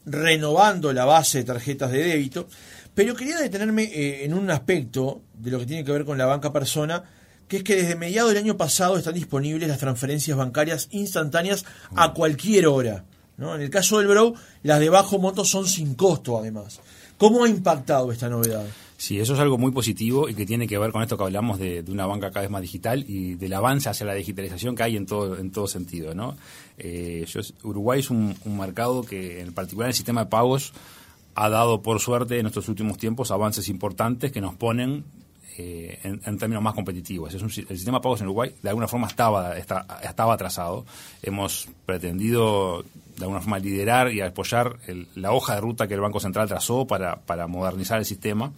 renovando 0.07 0.95
la 0.95 1.05
base 1.05 1.39
de 1.39 1.45
tarjetas 1.45 1.93
de 1.93 2.05
débito, 2.05 2.49
pero 2.95 3.15
quería 3.15 3.39
detenerme 3.39 3.83
eh, 3.83 4.25
en 4.25 4.33
un 4.33 4.51
aspecto 4.51 5.21
de 5.35 5.51
lo 5.51 5.59
que 5.59 5.67
tiene 5.67 5.85
que 5.85 5.93
ver 5.93 6.07
con 6.07 6.17
la 6.17 6.25
banca 6.25 6.55
persona, 6.55 7.05
que 7.47 7.59
es 7.59 7.65
que 7.65 7.77
desde 7.77 7.97
mediados 7.97 8.33
del 8.33 8.43
año 8.43 8.57
pasado 8.57 8.97
están 8.97 9.13
disponibles 9.13 9.69
las 9.69 9.79
transferencias 9.79 10.39
bancarias 10.39 10.89
instantáneas 10.91 11.67
a 11.95 12.15
cualquier 12.15 12.67
hora. 12.67 13.05
¿no? 13.37 13.55
En 13.55 13.61
el 13.61 13.69
caso 13.69 13.99
del 13.99 14.09
Bro, 14.09 14.33
las 14.63 14.81
de 14.81 14.89
bajo 14.89 15.19
monto 15.19 15.45
son 15.45 15.67
sin 15.67 15.95
costo 15.95 16.39
además. 16.39 16.81
¿Cómo 17.19 17.45
ha 17.45 17.49
impactado 17.49 18.13
esta 18.13 18.29
novedad? 18.29 18.67
Sí, 18.99 19.21
eso 19.21 19.35
es 19.35 19.41
algo 19.41 19.59
muy 19.59 19.73
positivo 19.73 20.29
y 20.29 20.35
que 20.35 20.47
tiene 20.47 20.67
que 20.67 20.79
ver 20.79 20.91
con 20.91 21.03
esto 21.03 21.19
que 21.19 21.25
hablamos 21.25 21.59
de, 21.59 21.85
una 21.89 22.07
banca 22.07 22.31
cada 22.31 22.43
vez 22.43 22.51
más 22.51 22.63
digital 22.63 23.05
y 23.07 23.35
del 23.35 23.53
avance 23.53 23.91
hacia 23.91 24.07
la 24.07 24.15
digitalización 24.15 24.75
que 24.75 24.83
hay 24.83 24.97
en 24.97 25.05
todo, 25.05 25.37
en 25.37 25.51
todo 25.51 25.67
sentido. 25.67 26.15
¿no? 26.15 26.37
Eh, 26.79 27.27
Uruguay 27.63 28.01
es 28.01 28.11
un, 28.11 28.35
mercado 28.47 29.03
que, 29.03 29.41
en 29.41 29.53
particular 29.53 29.89
el 29.89 29.95
sistema 29.95 30.25
de 30.25 30.31
pagos, 30.31 30.73
ha 31.35 31.51
dado 31.51 31.83
por 31.83 32.01
suerte 32.01 32.39
en 32.39 32.47
estos 32.47 32.69
últimos 32.69 32.97
tiempos 32.97 33.31
avances 33.31 33.69
importantes 33.69 34.33
que 34.33 34.41
nos 34.41 34.55
ponen 34.55 35.05
eh, 35.59 35.99
en, 36.03 36.39
términos 36.39 36.63
más 36.63 36.75
competitivos. 36.75 37.35
Es 37.35 37.43
un, 37.43 37.49
el 37.49 37.77
sistema 37.77 37.99
de 37.99 38.03
pagos 38.03 38.21
en 38.23 38.29
Uruguay 38.29 38.55
de 38.63 38.69
alguna 38.71 38.89
forma 38.89 39.09
estaba, 39.09 39.59
estaba 39.59 40.33
atrasado. 40.33 40.87
Hemos 41.23 41.69
pretendido 41.85 42.83
de 43.17 43.25
alguna 43.25 43.41
forma 43.41 43.59
liderar 43.59 44.13
y 44.13 44.21
apoyar 44.21 44.79
la 45.15 45.33
hoja 45.33 45.55
de 45.55 45.61
ruta 45.61 45.89
que 45.89 45.95
el 45.95 46.01
Banco 46.01 46.21
Central 46.21 46.49
trazó 46.49 46.87
para, 46.87 47.17
para 47.17 47.47
modernizar 47.47 47.99
el 47.99 48.05
sistema 48.05 48.53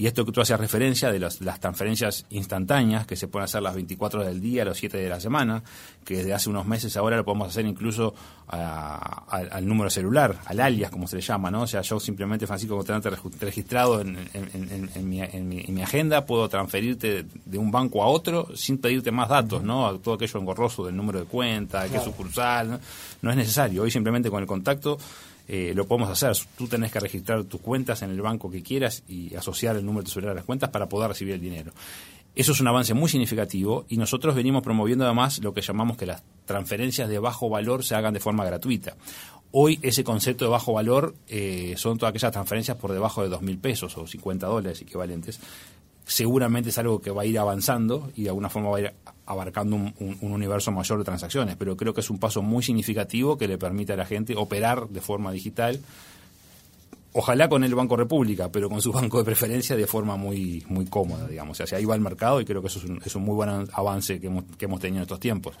y 0.00 0.06
esto 0.06 0.24
que 0.24 0.32
tú 0.32 0.40
hacías 0.40 0.58
referencia 0.58 1.12
de 1.12 1.18
las, 1.18 1.38
transferencias 1.60 2.24
instantáneas, 2.30 3.06
que 3.06 3.16
se 3.16 3.28
pueden 3.28 3.44
hacer 3.44 3.60
las 3.60 3.74
24 3.74 4.20
horas 4.20 4.32
del 4.32 4.40
día, 4.40 4.64
los 4.64 4.78
7 4.78 4.96
de 4.96 5.10
la 5.10 5.20
semana, 5.20 5.62
que 6.06 6.16
desde 6.16 6.32
hace 6.32 6.48
unos 6.48 6.64
meses 6.64 6.96
ahora 6.96 7.18
lo 7.18 7.24
podemos 7.26 7.48
hacer 7.48 7.66
incluso 7.66 8.14
al 8.48 9.68
número 9.68 9.90
celular, 9.90 10.38
al 10.46 10.58
alias, 10.58 10.90
como 10.90 11.06
se 11.06 11.16
le 11.16 11.22
llama, 11.22 11.50
¿no? 11.50 11.64
O 11.64 11.66
sea, 11.66 11.82
yo 11.82 12.00
simplemente, 12.00 12.46
Francisco, 12.46 12.76
como 12.76 12.84
tenerte 12.84 13.10
registrado 13.40 14.00
en, 14.00 14.16
mi, 15.02 15.82
agenda, 15.82 16.24
puedo 16.24 16.48
transferirte 16.48 17.26
de 17.44 17.58
un 17.58 17.70
banco 17.70 18.02
a 18.02 18.06
otro 18.06 18.48
sin 18.56 18.78
pedirte 18.78 19.10
más 19.10 19.28
datos, 19.28 19.62
¿no? 19.62 19.98
Todo 19.98 20.14
aquello 20.14 20.40
engorroso 20.40 20.86
del 20.86 20.96
número 20.96 21.18
de 21.18 21.26
cuenta, 21.26 21.82
de 21.82 21.90
qué 21.90 22.00
sucursal, 22.00 22.70
¿no? 22.70 22.80
no 23.20 23.30
es 23.32 23.36
necesario. 23.36 23.82
Hoy 23.82 23.90
simplemente 23.90 24.30
con 24.30 24.40
el 24.40 24.46
contacto 24.46 24.96
eh, 25.52 25.72
lo 25.74 25.84
podemos 25.84 26.08
hacer. 26.08 26.46
Tú 26.56 26.68
tenés 26.68 26.92
que 26.92 27.00
registrar 27.00 27.42
tus 27.42 27.60
cuentas 27.60 28.02
en 28.02 28.10
el 28.10 28.22
banco 28.22 28.48
que 28.48 28.62
quieras 28.62 29.02
y 29.08 29.34
asociar 29.34 29.74
el 29.74 29.84
número 29.84 30.08
de 30.08 30.30
a 30.30 30.34
las 30.34 30.44
cuentas 30.44 30.70
para 30.70 30.88
poder 30.88 31.08
recibir 31.08 31.34
el 31.34 31.40
dinero. 31.40 31.72
Eso 32.36 32.52
es 32.52 32.60
un 32.60 32.68
avance 32.68 32.94
muy 32.94 33.08
significativo 33.08 33.84
y 33.88 33.96
nosotros 33.96 34.36
venimos 34.36 34.62
promoviendo 34.62 35.04
además 35.04 35.40
lo 35.42 35.52
que 35.52 35.60
llamamos 35.60 35.96
que 35.96 36.06
las 36.06 36.22
transferencias 36.44 37.08
de 37.08 37.18
bajo 37.18 37.48
valor 37.48 37.82
se 37.82 37.96
hagan 37.96 38.14
de 38.14 38.20
forma 38.20 38.44
gratuita. 38.44 38.94
Hoy 39.50 39.80
ese 39.82 40.04
concepto 40.04 40.44
de 40.44 40.52
bajo 40.52 40.72
valor 40.72 41.16
eh, 41.26 41.74
son 41.76 41.98
todas 41.98 42.10
aquellas 42.10 42.30
transferencias 42.30 42.76
por 42.76 42.92
debajo 42.92 43.28
de 43.28 43.36
2.000 43.36 43.60
pesos 43.60 43.98
o 43.98 44.06
50 44.06 44.46
dólares 44.46 44.80
equivalentes 44.82 45.40
seguramente 46.10 46.70
es 46.70 46.78
algo 46.78 47.00
que 47.00 47.12
va 47.12 47.22
a 47.22 47.24
ir 47.24 47.38
avanzando 47.38 48.10
y 48.16 48.24
de 48.24 48.30
alguna 48.30 48.48
forma 48.48 48.68
va 48.70 48.78
a 48.78 48.80
ir 48.80 48.94
abarcando 49.30 49.76
un, 49.76 50.16
universo 50.20 50.72
mayor 50.72 50.98
de 50.98 51.04
transacciones, 51.04 51.54
pero 51.56 51.76
creo 51.76 51.94
que 51.94 52.00
es 52.00 52.10
un 52.10 52.18
paso 52.18 52.42
muy 52.42 52.64
significativo 52.64 53.38
que 53.38 53.46
le 53.46 53.58
permite 53.58 53.92
a 53.92 53.96
la 53.96 54.04
gente 54.04 54.34
operar 54.36 54.88
de 54.88 55.00
forma 55.00 55.30
digital, 55.30 55.80
ojalá 57.12 57.48
con 57.48 57.62
el 57.62 57.72
Banco 57.76 57.96
República, 57.96 58.50
pero 58.50 58.68
con 58.68 58.82
su 58.82 58.90
banco 59.00 59.18
de 59.18 59.24
preferencia 59.24 59.76
de 59.76 59.86
forma 59.86 60.16
muy 60.16 60.64
muy 60.68 60.86
cómoda, 60.86 61.28
digamos. 61.28 61.60
O 61.60 61.66
sea, 61.66 61.78
ahí 61.78 61.84
va 61.84 61.94
el 61.94 62.00
mercado 62.00 62.40
y 62.40 62.44
creo 62.44 62.60
que 62.60 62.66
eso 62.66 62.80
es 62.80 62.86
un, 62.86 63.00
es 63.04 63.14
un 63.14 63.22
muy 63.22 63.36
buen 63.36 63.68
avance 63.72 64.20
que 64.20 64.26
hemos, 64.26 64.44
que 64.58 64.64
hemos 64.64 64.80
tenido 64.80 64.98
en 64.98 65.02
estos 65.02 65.20
tiempos. 65.20 65.54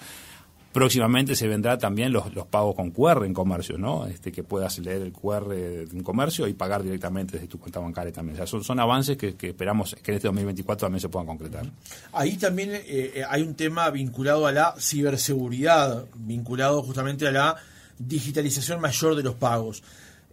Próximamente 0.72 1.34
se 1.34 1.48
vendrá 1.48 1.78
también 1.78 2.12
los, 2.12 2.32
los 2.32 2.46
pagos 2.46 2.76
con 2.76 2.92
QR 2.92 3.24
en 3.24 3.34
comercio, 3.34 3.76
¿no? 3.76 4.06
Este, 4.06 4.30
que 4.30 4.44
puedas 4.44 4.78
leer 4.78 5.02
el 5.02 5.12
QR 5.12 5.48
de 5.48 5.88
un 5.92 6.02
comercio 6.02 6.46
y 6.46 6.52
pagar 6.52 6.82
directamente 6.82 7.32
desde 7.32 7.48
tu 7.48 7.58
cuenta 7.58 7.80
bancaria 7.80 8.12
también. 8.12 8.34
O 8.34 8.36
sea, 8.36 8.46
son, 8.46 8.62
son 8.62 8.78
avances 8.78 9.16
que, 9.16 9.34
esperamos 9.40 9.96
que 10.00 10.12
en 10.12 10.16
este 10.16 10.28
2024 10.28 10.86
también 10.86 11.00
se 11.00 11.08
puedan 11.08 11.26
concretar. 11.26 11.66
Ahí 12.12 12.36
también 12.36 12.70
eh, 12.72 13.24
hay 13.28 13.42
un 13.42 13.54
tema 13.54 13.90
vinculado 13.90 14.46
a 14.46 14.52
la 14.52 14.74
ciberseguridad, 14.78 16.04
vinculado 16.14 16.82
justamente 16.82 17.26
a 17.26 17.32
la 17.32 17.56
digitalización 17.98 18.80
mayor 18.80 19.16
de 19.16 19.22
los 19.24 19.34
pagos. 19.34 19.82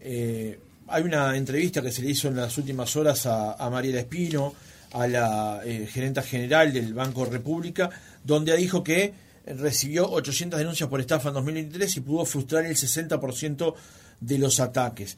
Eh, 0.01 0.59
hay 0.87 1.03
una 1.03 1.35
entrevista 1.35 1.81
que 1.81 1.91
se 1.91 2.01
le 2.01 2.11
hizo 2.11 2.27
en 2.27 2.35
las 2.35 2.57
últimas 2.57 2.95
horas 2.95 3.25
a, 3.25 3.53
a 3.53 3.69
Mariela 3.69 3.99
Espino, 3.99 4.53
a 4.93 5.07
la 5.07 5.61
eh, 5.65 5.87
gerenta 5.91 6.21
general 6.21 6.71
del 6.71 6.93
Banco 6.93 7.25
República, 7.25 7.89
donde 8.23 8.55
dijo 8.55 8.83
que 8.83 9.13
recibió 9.55 10.09
800 10.09 10.59
denuncias 10.59 10.89
por 10.89 10.99
estafa 10.99 11.29
en 11.29 11.35
2023 11.35 11.97
y 11.97 12.01
pudo 12.01 12.25
frustrar 12.25 12.65
el 12.65 12.75
60% 12.75 13.73
de 14.19 14.37
los 14.37 14.59
ataques. 14.59 15.17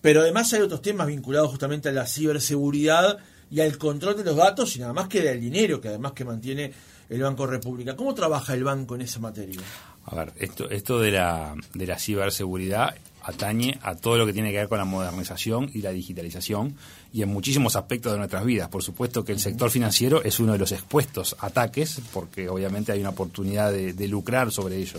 Pero 0.00 0.20
además 0.20 0.52
hay 0.52 0.60
otros 0.60 0.82
temas 0.82 1.06
vinculados 1.06 1.50
justamente 1.50 1.88
a 1.88 1.92
la 1.92 2.06
ciberseguridad 2.06 3.18
y 3.50 3.60
al 3.60 3.78
control 3.78 4.16
de 4.16 4.24
los 4.24 4.36
datos 4.36 4.74
y 4.76 4.80
nada 4.80 4.92
más 4.92 5.08
que 5.08 5.20
del 5.20 5.40
dinero 5.40 5.80
que 5.80 5.88
además 5.88 6.12
que 6.12 6.24
mantiene 6.24 6.72
el 7.08 7.22
Banco 7.22 7.46
República. 7.46 7.94
¿Cómo 7.94 8.14
trabaja 8.14 8.54
el 8.54 8.64
banco 8.64 8.94
en 8.94 9.02
esa 9.02 9.20
materia? 9.20 9.60
A 10.06 10.14
ver, 10.14 10.32
esto, 10.38 10.68
esto 10.70 10.98
de, 10.98 11.12
la, 11.12 11.54
de 11.74 11.86
la 11.86 11.98
ciberseguridad 11.98 12.94
atañe 13.24 13.78
a 13.82 13.94
todo 13.94 14.18
lo 14.18 14.26
que 14.26 14.32
tiene 14.32 14.50
que 14.50 14.58
ver 14.58 14.68
con 14.68 14.78
la 14.78 14.84
modernización 14.84 15.70
y 15.72 15.82
la 15.82 15.90
digitalización 15.90 16.76
y 17.12 17.22
en 17.22 17.28
muchísimos 17.28 17.76
aspectos 17.76 18.12
de 18.12 18.18
nuestras 18.18 18.44
vidas. 18.44 18.68
Por 18.68 18.82
supuesto 18.82 19.24
que 19.24 19.32
el 19.32 19.38
sector 19.38 19.70
financiero 19.70 20.22
es 20.22 20.40
uno 20.40 20.52
de 20.52 20.58
los 20.58 20.72
expuestos 20.72 21.36
a 21.38 21.46
ataques 21.46 22.00
porque 22.12 22.48
obviamente 22.48 22.92
hay 22.92 23.00
una 23.00 23.10
oportunidad 23.10 23.72
de, 23.72 24.08
lucrar 24.08 24.50
sobre 24.50 24.76
ello. 24.78 24.98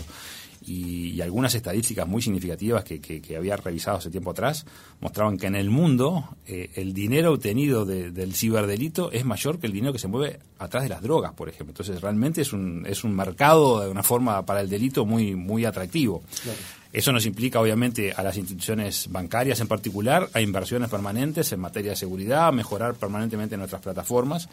Y, 0.66 1.20
algunas 1.20 1.54
estadísticas 1.54 2.06
muy 2.06 2.22
significativas 2.22 2.84
que, 2.84 3.00
que, 3.00 3.36
había 3.36 3.56
revisado 3.56 3.98
hace 3.98 4.10
tiempo 4.10 4.30
atrás 4.30 4.64
mostraban 5.00 5.36
que 5.36 5.46
en 5.46 5.56
el 5.56 5.68
mundo 5.68 6.36
eh, 6.46 6.70
el 6.74 6.94
dinero 6.94 7.32
obtenido 7.32 7.84
del 7.84 8.34
ciberdelito 8.34 9.12
es 9.12 9.24
mayor 9.24 9.58
que 9.58 9.66
el 9.66 9.72
dinero 9.72 9.92
que 9.92 9.98
se 9.98 10.08
mueve 10.08 10.40
atrás 10.58 10.82
de 10.84 10.88
las 10.88 11.02
drogas, 11.02 11.34
por 11.34 11.48
ejemplo. 11.48 11.72
Entonces 11.72 12.00
realmente 12.00 12.40
es 12.40 12.52
un, 12.52 12.86
es 12.86 13.04
un 13.04 13.14
mercado 13.14 13.80
de 13.80 13.90
una 13.90 14.02
forma 14.02 14.44
para 14.46 14.60
el 14.60 14.70
delito 14.70 15.04
muy, 15.04 15.34
muy 15.34 15.64
atractivo. 15.66 16.22
Eso 16.94 17.10
nos 17.10 17.26
implica, 17.26 17.60
obviamente, 17.60 18.12
a 18.12 18.22
las 18.22 18.36
instituciones 18.36 19.10
bancarias 19.10 19.58
en 19.58 19.66
particular, 19.66 20.30
a 20.32 20.40
inversiones 20.40 20.88
permanentes 20.88 21.50
en 21.52 21.58
materia 21.58 21.90
de 21.90 21.96
seguridad, 21.96 22.46
a 22.46 22.52
mejorar 22.52 22.94
permanentemente 22.94 23.56
nuestras 23.56 23.82
plataformas. 23.82 24.48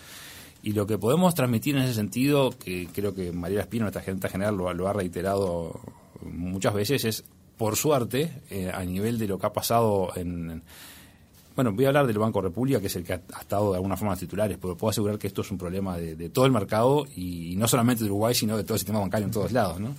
Y 0.63 0.73
lo 0.73 0.87
que 0.87 0.97
podemos 0.97 1.35
transmitir 1.35 1.75
en 1.75 1.83
ese 1.83 1.93
sentido, 1.93 2.49
que 2.49 2.87
creo 2.91 3.13
que 3.13 3.31
María 3.31 3.61
Espino, 3.61 3.83
nuestra 3.83 4.01
gerente 4.01 4.27
general, 4.27 4.57
lo, 4.57 4.87
ha 4.87 4.93
reiterado 4.93 5.79
muchas 6.23 6.73
veces, 6.73 7.05
es, 7.05 7.23
por 7.57 7.75
suerte, 7.75 8.41
eh, 8.49 8.71
a 8.73 8.83
nivel 8.85 9.19
de 9.19 9.27
lo 9.27 9.37
que 9.37 9.45
ha 9.45 9.53
pasado 9.53 10.11
en, 10.15 10.63
bueno, 11.55 11.73
voy 11.73 11.85
a 11.85 11.89
hablar 11.89 12.07
del 12.07 12.17
Banco 12.17 12.41
República, 12.41 12.79
que 12.79 12.87
es 12.87 12.95
el 12.95 13.03
que 13.03 13.13
ha, 13.13 13.21
estado 13.39 13.69
de 13.69 13.75
alguna 13.75 13.97
forma 13.97 14.15
titulares, 14.15 14.57
pero 14.59 14.75
puedo 14.75 14.89
asegurar 14.89 15.19
que 15.19 15.27
esto 15.27 15.41
es 15.41 15.51
un 15.51 15.59
problema 15.59 15.95
de, 15.95 16.15
de 16.15 16.29
todo 16.29 16.47
el 16.47 16.51
mercado 16.51 17.05
y, 17.15 17.55
no 17.55 17.67
solamente 17.67 18.03
de 18.03 18.09
Uruguay, 18.09 18.33
sino 18.33 18.57
de 18.57 18.63
todo 18.63 18.73
el 18.73 18.79
sistema 18.79 18.99
bancario 18.99 19.27
en 19.27 19.31
todos 19.31 19.51
lados, 19.51 19.79
¿no? 19.79 19.93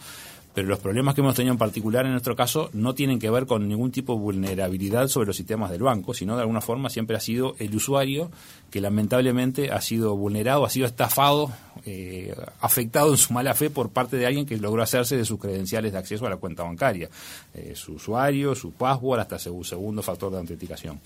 Pero 0.55 0.69
los 0.69 0.79
problemas 0.79 1.15
que 1.15 1.21
hemos 1.21 1.35
tenido 1.35 1.53
en 1.53 1.59
particular 1.59 2.05
en 2.05 2.12
nuestro 2.12 2.37
caso 2.37 2.71
no 2.73 2.95
tienen 2.95 3.19
que 3.19 3.31
ver 3.31 3.47
con 3.47 3.69
ningún 3.69 3.91
tipo 3.91 4.15
de 4.15 4.21
vulnerabilidad 4.21 5.09
sobre 5.09 5.27
los 5.27 5.37
sistemas 5.37 5.71
del 5.71 5.83
banco, 5.83 6.15
sino 6.15 6.37
de 6.37 6.43
alguna 6.43 6.61
forma 6.61 6.91
siempre 6.91 7.17
ha 7.17 7.21
sido 7.21 7.55
el 7.59 7.75
usuario 7.75 8.31
que 8.71 8.81
lamentablemente 8.81 9.71
ha 9.71 9.81
sido 9.81 10.17
vulnerado, 10.17 10.65
ha 10.65 10.71
sido 10.71 10.87
estafado, 10.87 11.51
eh, 11.85 12.35
afectado 12.61 13.11
en 13.11 13.17
su 13.17 13.33
mala 13.33 13.55
fe 13.55 13.71
por 13.71 13.91
parte 13.91 14.17
de 14.17 14.27
alguien 14.27 14.47
que 14.47 14.57
logró 14.57 14.83
hacerse 14.83 15.17
de 15.17 15.25
sus 15.25 15.41
credenciales 15.41 15.93
de 15.93 15.99
acceso 15.99 16.27
a 16.27 16.31
la 16.31 16.37
cuenta 16.37 16.62
bancaria, 16.62 17.09
eh, 17.55 17.73
su 17.75 17.95
usuario, 17.95 18.55
su 18.55 18.73
password, 18.73 19.21
hasta 19.21 19.38
su 19.38 19.62
segundo 19.65 20.03
factor 20.03 20.33
de 20.33 20.38
autenticación. 20.38 21.01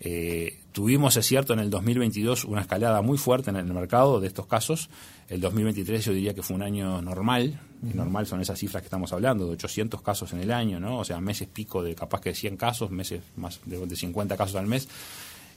Eh, 0.00 0.60
tuvimos, 0.72 1.16
es 1.16 1.26
cierto, 1.26 1.52
en 1.54 1.60
el 1.60 1.70
2022 1.70 2.44
una 2.44 2.60
escalada 2.60 3.00
muy 3.02 3.18
fuerte 3.18 3.50
en 3.50 3.56
el 3.56 3.64
mercado 3.66 4.20
de 4.20 4.26
estos 4.26 4.46
casos. 4.46 4.90
El 5.28 5.40
2023 5.40 6.04
yo 6.04 6.12
diría 6.12 6.34
que 6.34 6.42
fue 6.42 6.56
un 6.56 6.62
año 6.62 7.00
normal. 7.02 7.60
Normal 7.82 8.26
son 8.26 8.40
esas 8.40 8.58
cifras 8.58 8.82
que 8.82 8.86
estamos 8.86 9.12
hablando, 9.12 9.46
de 9.46 9.52
800 9.52 10.02
casos 10.02 10.32
en 10.32 10.40
el 10.40 10.50
año, 10.50 10.80
¿no? 10.80 10.98
O 10.98 11.04
sea, 11.04 11.20
meses 11.20 11.48
pico 11.48 11.82
de 11.82 11.94
capaz 11.94 12.20
que 12.20 12.30
de 12.30 12.34
100 12.34 12.56
casos, 12.56 12.90
meses 12.90 13.22
más 13.36 13.60
de, 13.64 13.96
50 13.96 14.36
casos 14.36 14.56
al 14.56 14.66
mes. 14.66 14.88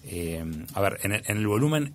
Eh, 0.05 0.43
a 0.73 0.81
ver, 0.81 0.99
en 1.03 1.37
el 1.37 1.47
volumen 1.47 1.93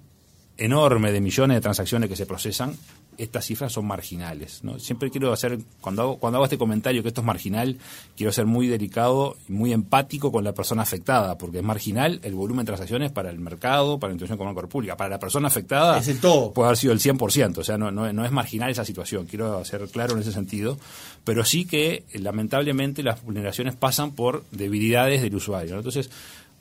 enorme 0.57 1.12
de 1.12 1.20
millones 1.20 1.57
de 1.57 1.61
transacciones 1.61 2.09
que 2.09 2.16
se 2.16 2.26
procesan, 2.26 2.76
estas 3.18 3.44
cifras 3.44 3.72
son 3.72 3.87
marginales. 3.87 4.62
¿no? 4.62 4.79
Siempre 4.79 5.11
quiero 5.11 5.33
hacer, 5.33 5.59
cuando 5.81 6.03
hago, 6.03 6.16
cuando 6.18 6.38
hago 6.38 6.44
este 6.44 6.59
comentario 6.59 7.03
que 7.03 7.09
esto 7.09 7.20
es 7.20 7.27
marginal, 7.27 7.79
quiero 8.16 8.33
ser 8.33 8.46
muy 8.46 8.66
delicado 8.66 9.37
y 9.48 9.53
muy 9.53 9.72
empático 9.72 10.33
con 10.33 10.44
la 10.44 10.53
persona 10.53 10.83
afectada, 10.83 11.38
porque 11.38 11.59
es 11.59 11.64
marginal 11.64 12.20
el 12.22 12.35
volumen 12.35 12.64
de 12.64 12.70
transacciones 12.70 13.12
para 13.12 13.31
el 13.31 13.38
mercado, 13.38 13.98
para 13.98 14.11
la 14.11 14.14
institución 14.14 14.37
económica 14.37 14.66
pública. 14.66 14.96
Para 14.96 15.11
la 15.11 15.18
persona 15.18 15.48
afectada 15.48 15.98
es 15.98 16.09
el 16.09 16.20
todo. 16.20 16.53
puede 16.53 16.68
haber 16.68 16.79
sido 16.79 16.92
el 16.92 17.00
100%, 17.00 17.59
o 17.59 17.64
sea, 17.64 17.79
no, 17.79 17.90
no, 17.90 18.12
no 18.12 18.24
es 18.24 18.33
marginal 18.33 18.70
esa 18.70 18.85
situación, 18.85 19.27
quiero 19.27 19.64
ser 19.64 19.87
claro 19.88 20.14
en 20.14 20.20
ese 20.20 20.33
sentido, 20.33 20.79
pero 21.24 21.44
sí 21.44 21.64
que 21.64 22.05
lamentablemente 22.12 23.03
las 23.03 23.22
vulneraciones 23.22 23.74
pasan 23.74 24.12
por 24.12 24.44
debilidades 24.50 25.22
del 25.22 25.35
usuario. 25.35 25.77
Entonces, 25.77 26.11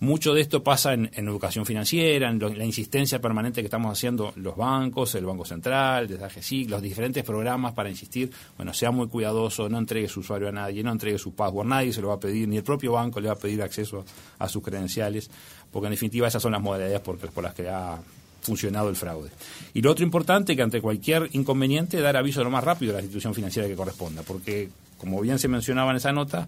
mucho 0.03 0.33
de 0.33 0.41
esto 0.41 0.61
pasa 0.63 0.93
en, 0.93 1.09
educación 1.15 1.65
financiera, 1.65 2.29
en 2.29 2.37
la 2.37 2.65
insistencia 2.65 3.21
permanente 3.21 3.61
que 3.61 3.67
estamos 3.67 3.91
haciendo 3.91 4.33
los 4.35 4.57
bancos, 4.57 5.15
el 5.15 5.25
Banco 5.25 5.45
Central, 5.45 6.09
desde 6.09 6.25
AGESIC, 6.25 6.69
los 6.69 6.81
diferentes 6.81 7.23
programas 7.23 7.73
para 7.73 7.89
insistir, 7.89 8.29
bueno, 8.57 8.73
sea 8.73 8.91
muy 8.91 9.07
cuidadoso, 9.07 9.69
no 9.69 9.77
entregue 9.77 10.09
su 10.09 10.19
usuario 10.19 10.49
a 10.49 10.51
nadie, 10.51 10.83
no 10.83 10.91
entregue 10.91 11.17
su 11.17 11.33
password, 11.33 11.67
nadie 11.67 11.93
se 11.93 12.01
lo 12.01 12.09
va 12.09 12.15
a 12.15 12.19
pedir, 12.19 12.49
ni 12.49 12.57
el 12.57 12.63
propio 12.63 12.91
banco 12.91 13.21
le 13.21 13.27
va 13.27 13.35
a 13.35 13.37
pedir 13.37 13.61
acceso 13.61 14.03
a, 14.39 14.49
sus 14.49 14.61
credenciales, 14.61 15.29
porque 15.71 15.87
en 15.87 15.91
definitiva 15.91 16.27
esas 16.27 16.41
son 16.41 16.51
las 16.51 16.61
modalidades 16.61 16.99
por, 16.99 17.17
por 17.17 17.43
las 17.43 17.53
que 17.53 17.69
ha 17.69 17.97
funcionado 18.41 18.89
el 18.89 18.97
fraude. 18.97 19.29
Y 19.73 19.81
lo 19.81 19.91
otro 19.91 20.03
importante, 20.03 20.55
que 20.57 20.61
ante 20.61 20.81
cualquier 20.81 21.29
inconveniente, 21.31 22.01
dar 22.01 22.17
aviso 22.17 22.43
lo 22.43 22.51
más 22.51 22.65
rápido 22.65 22.91
a 22.91 22.95
la 22.95 23.01
institución 23.01 23.33
financiera 23.33 23.69
que 23.69 23.75
corresponda, 23.75 24.21
porque, 24.23 24.69
como 24.97 25.21
bien 25.21 25.39
se 25.39 25.47
mencionaba 25.47 25.91
en 25.91 25.97
esa 25.97 26.11
nota, 26.11 26.47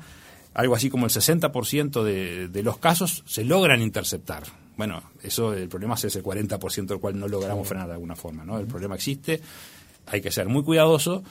algo 0.55 0.73
así 0.73 0.89
como 0.89 1.05
el 1.05 1.11
60% 1.11 2.01
de, 2.01 2.47
de 2.47 2.63
los 2.63 2.77
casos 2.77 3.23
se 3.27 3.43
logran 3.43 3.81
interceptar. 3.81 4.43
Bueno, 4.77 5.03
eso 5.21 5.53
el 5.53 5.67
problema 5.67 5.95
es 5.95 6.05
ese 6.05 6.23
40% 6.23 6.85
del 6.87 6.99
cual 6.99 7.19
no 7.19 7.27
logramos 7.27 7.67
frenar 7.67 7.87
de 7.87 7.93
alguna 7.93 8.15
forma, 8.15 8.45
¿no? 8.45 8.57
El 8.57 8.65
problema 8.65 8.95
existe, 8.95 9.41
hay 10.07 10.21
que 10.21 10.31
ser 10.31 10.47
muy 10.47 10.63
cuidadoso, 10.63 11.23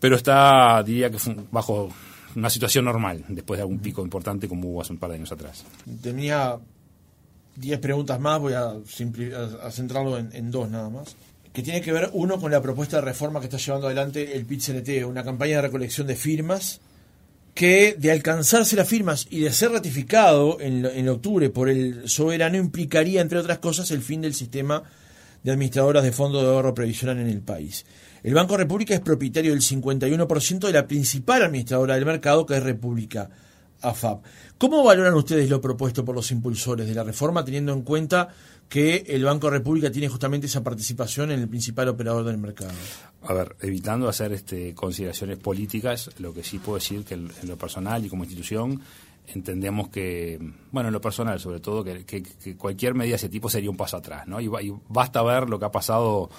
pero 0.00 0.16
está, 0.16 0.82
diría 0.82 1.10
que 1.10 1.18
bajo 1.52 1.90
una 2.34 2.50
situación 2.50 2.84
normal, 2.84 3.24
después 3.28 3.58
de 3.58 3.62
algún 3.62 3.78
pico 3.78 4.02
importante 4.02 4.48
como 4.48 4.68
hubo 4.68 4.82
hace 4.82 4.92
un 4.92 4.98
par 4.98 5.10
de 5.10 5.16
años 5.16 5.30
atrás. 5.30 5.64
Tenía 6.02 6.58
10 7.54 7.78
preguntas 7.78 8.18
más, 8.18 8.40
voy 8.40 8.54
a, 8.54 8.74
centrarlo 9.70 10.18
en, 10.18 10.30
en, 10.32 10.50
dos 10.50 10.68
nada 10.68 10.90
más. 10.90 11.14
Que 11.52 11.62
tiene 11.62 11.80
que 11.80 11.92
ver, 11.92 12.10
uno, 12.12 12.40
con 12.40 12.50
la 12.50 12.60
propuesta 12.60 12.96
de 12.96 13.02
reforma 13.02 13.38
que 13.38 13.46
está 13.46 13.58
llevando 13.58 13.86
adelante 13.86 14.36
el 14.36 14.44
PIT-CNT, 14.44 15.06
una 15.06 15.22
campaña 15.22 15.56
de 15.56 15.62
recolección 15.62 16.06
de 16.06 16.16
firmas 16.16 16.80
que 17.58 17.96
de 17.98 18.12
alcanzarse 18.12 18.76
las 18.76 18.86
firmas 18.86 19.26
y 19.30 19.40
de 19.40 19.50
ser 19.50 19.72
ratificado 19.72 20.60
en, 20.60 20.86
en, 20.86 21.08
octubre 21.08 21.50
por 21.50 21.68
el 21.68 22.08
soberano 22.08 22.56
implicaría, 22.56 23.20
entre 23.20 23.40
otras 23.40 23.58
cosas, 23.58 23.90
el 23.90 24.00
fin 24.00 24.20
del 24.20 24.32
sistema 24.32 24.84
de 25.42 25.50
administradoras 25.50 26.04
de 26.04 26.12
fondos 26.12 26.42
de 26.42 26.50
ahorro 26.50 26.72
previsional 26.72 27.18
en 27.18 27.26
el 27.26 27.40
país. 27.40 27.84
El 28.22 28.34
Banco 28.34 28.56
República 28.56 28.94
es 28.94 29.00
propietario 29.00 29.50
del 29.50 29.60
51% 29.60 30.68
de 30.68 30.72
la 30.72 30.86
principal 30.86 31.42
administradora 31.42 31.96
del 31.96 32.06
mercado, 32.06 32.46
que 32.46 32.56
es 32.56 32.62
República 32.62 33.28
AFAP. 33.82 34.24
¿Cómo 34.58 34.82
valoran 34.84 35.14
ustedes 35.14 35.48
lo 35.48 35.60
propuesto 35.60 36.04
por 36.04 36.14
los 36.14 36.30
impulsores 36.30 36.86
de 36.86 36.94
la 36.94 37.04
reforma, 37.04 37.44
teniendo 37.44 37.72
en 37.72 37.82
cuenta 37.82 38.28
que 38.68 39.04
el 39.08 39.24
Banco 39.24 39.48
República 39.50 39.90
tiene 39.90 40.08
justamente 40.08 40.46
esa 40.46 40.62
participación 40.62 41.30
en 41.30 41.40
el 41.40 41.48
principal 41.48 41.88
operador 41.88 42.24
del 42.24 42.38
mercado? 42.38 42.72
A 43.22 43.32
ver, 43.32 43.56
evitando 43.60 44.08
hacer 44.08 44.32
este, 44.32 44.74
consideraciones 44.74 45.38
políticas, 45.38 46.10
lo 46.18 46.34
que 46.34 46.42
sí 46.42 46.58
puedo 46.58 46.78
decir 46.78 47.04
que 47.04 47.14
en 47.14 47.30
lo 47.44 47.56
personal 47.56 48.04
y 48.04 48.08
como 48.08 48.24
institución 48.24 48.80
entendemos 49.34 49.88
que, 49.88 50.38
bueno, 50.70 50.88
en 50.88 50.92
lo 50.92 51.00
personal 51.00 51.38
sobre 51.38 51.60
todo, 51.60 51.84
que, 51.84 52.24
cualquier 52.56 52.94
medida 52.94 53.12
de 53.12 53.16
ese 53.16 53.28
tipo 53.28 53.50
sería 53.50 53.70
un 53.70 53.76
paso 53.76 53.96
atrás, 53.96 54.26
¿no? 54.26 54.40
Y, 54.40 54.48
basta 54.88 55.22
ver 55.22 55.48
lo 55.48 55.58
que 55.58 55.66
ha 55.66 55.72
pasado 55.72 56.30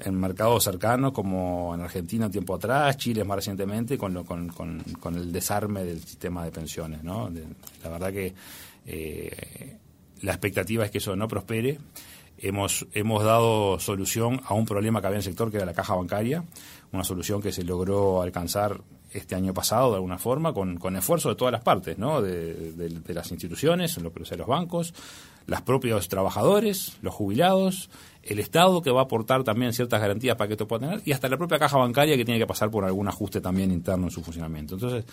en 0.00 0.18
mercados 0.18 0.64
cercanos 0.64 1.12
como 1.12 1.74
en 1.74 1.80
Argentina 1.80 2.26
un 2.26 2.32
tiempo 2.32 2.54
atrás, 2.54 2.96
Chile 2.96 3.24
más 3.24 3.36
recientemente, 3.36 3.96
con, 3.96 4.12
lo, 4.14 4.24
con, 4.24 4.48
con, 4.48 5.14
el 5.14 5.32
desarme 5.32 5.84
del 5.84 6.00
sistema 6.00 6.44
de 6.44 6.50
pensiones, 6.50 7.02
¿no? 7.02 7.30
la 7.82 7.90
verdad 7.90 8.12
que... 8.12 8.34
Eh, 8.86 9.76
la 10.22 10.32
expectativa 10.32 10.84
es 10.84 10.90
que 10.90 10.98
eso 10.98 11.16
no 11.16 11.28
prospere. 11.28 11.78
Hemos, 12.38 12.86
hemos 12.92 13.24
dado 13.24 13.78
solución 13.80 14.40
a 14.44 14.54
un 14.54 14.66
problema 14.66 15.00
que 15.00 15.06
había 15.06 15.16
en 15.16 15.20
el 15.20 15.24
sector, 15.24 15.50
que 15.50 15.56
era 15.56 15.66
la 15.66 15.72
caja 15.72 15.94
bancaria, 15.94 16.44
una 16.92 17.04
solución 17.04 17.40
que 17.40 17.52
se 17.52 17.64
logró 17.64 18.22
alcanzar 18.22 18.80
este 19.10 19.34
año 19.34 19.54
pasado 19.54 19.90
de 19.90 19.96
alguna 19.96 20.18
forma, 20.18 20.52
con, 20.52 20.76
con 20.78 20.96
esfuerzo 20.96 21.30
de 21.30 21.36
todas 21.36 21.52
las 21.52 21.62
partes, 21.62 21.98
¿no? 21.98 22.20
de, 22.20 22.72
de 22.72 23.14
las 23.14 23.30
instituciones, 23.30 23.96
lo 23.98 24.12
los 24.14 24.46
bancos, 24.46 24.92
los 25.46 25.62
propios 25.62 26.08
trabajadores, 26.08 26.98
los 27.00 27.14
jubilados, 27.14 27.88
el 28.26 28.38
Estado 28.38 28.82
que 28.82 28.90
va 28.90 29.02
a 29.02 29.04
aportar 29.04 29.44
también 29.44 29.72
ciertas 29.72 30.00
garantías 30.00 30.36
para 30.36 30.48
que 30.48 30.54
esto 30.54 30.66
pueda 30.66 30.86
tener, 30.86 31.02
y 31.04 31.12
hasta 31.12 31.28
la 31.28 31.36
propia 31.36 31.58
caja 31.58 31.78
bancaria 31.78 32.16
que 32.16 32.24
tiene 32.24 32.40
que 32.40 32.46
pasar 32.46 32.70
por 32.70 32.84
algún 32.84 33.08
ajuste 33.08 33.40
también 33.40 33.70
interno 33.70 34.06
en 34.06 34.10
su 34.10 34.22
funcionamiento. 34.22 34.74
Entonces, 34.74 35.04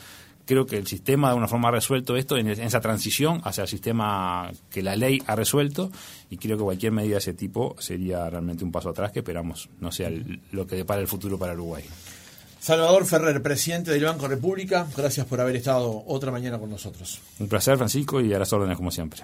creo 0.45 0.65
que 0.65 0.77
el 0.77 0.87
sistema 0.87 1.29
de 1.29 1.35
una 1.35 1.47
forma 1.47 1.69
ha 1.69 1.71
resuelto 1.71 2.15
esto 2.15 2.37
en, 2.37 2.47
esa 2.47 2.81
transición 2.81 3.41
hacia 3.43 3.63
el 3.63 3.67
sistema 3.67 4.51
que 4.69 4.81
la 4.81 4.95
ley 4.95 5.21
ha 5.27 5.35
resuelto, 5.35 5.91
y 6.29 6.37
creo 6.37 6.57
que 6.57 6.63
cualquier 6.63 6.91
medida 6.91 7.13
de 7.13 7.19
ese 7.19 7.33
tipo 7.33 7.75
sería 7.79 8.29
realmente 8.29 8.63
un 8.63 8.71
paso 8.71 8.89
atrás 8.89 9.11
que 9.11 9.19
esperamos 9.19 9.69
no 9.79 9.91
sea 9.91 10.11
lo 10.51 10.65
que 10.65 10.75
depara 10.75 11.01
el 11.01 11.07
futuro 11.07 11.37
para 11.37 11.53
Uruguay. 11.53 11.83
Salvador 12.59 13.05
Ferrer, 13.05 13.41
presidente 13.41 13.91
del 13.91 14.05
Banco 14.05 14.25
República, 14.25 14.87
gracias 14.95 15.25
por 15.25 15.41
haber 15.41 15.57
estado 15.57 16.03
otra 16.07 16.31
mañana 16.31 16.57
con 16.57 16.69
nosotros. 16.69 17.19
Un 17.39 17.49
placer, 17.49 17.77
Francisco, 17.77 18.21
y 18.21 18.33
a 18.33 18.39
las 18.39 18.53
órdenes 18.53 18.77
como 18.77 18.89
siempre. 18.89 19.23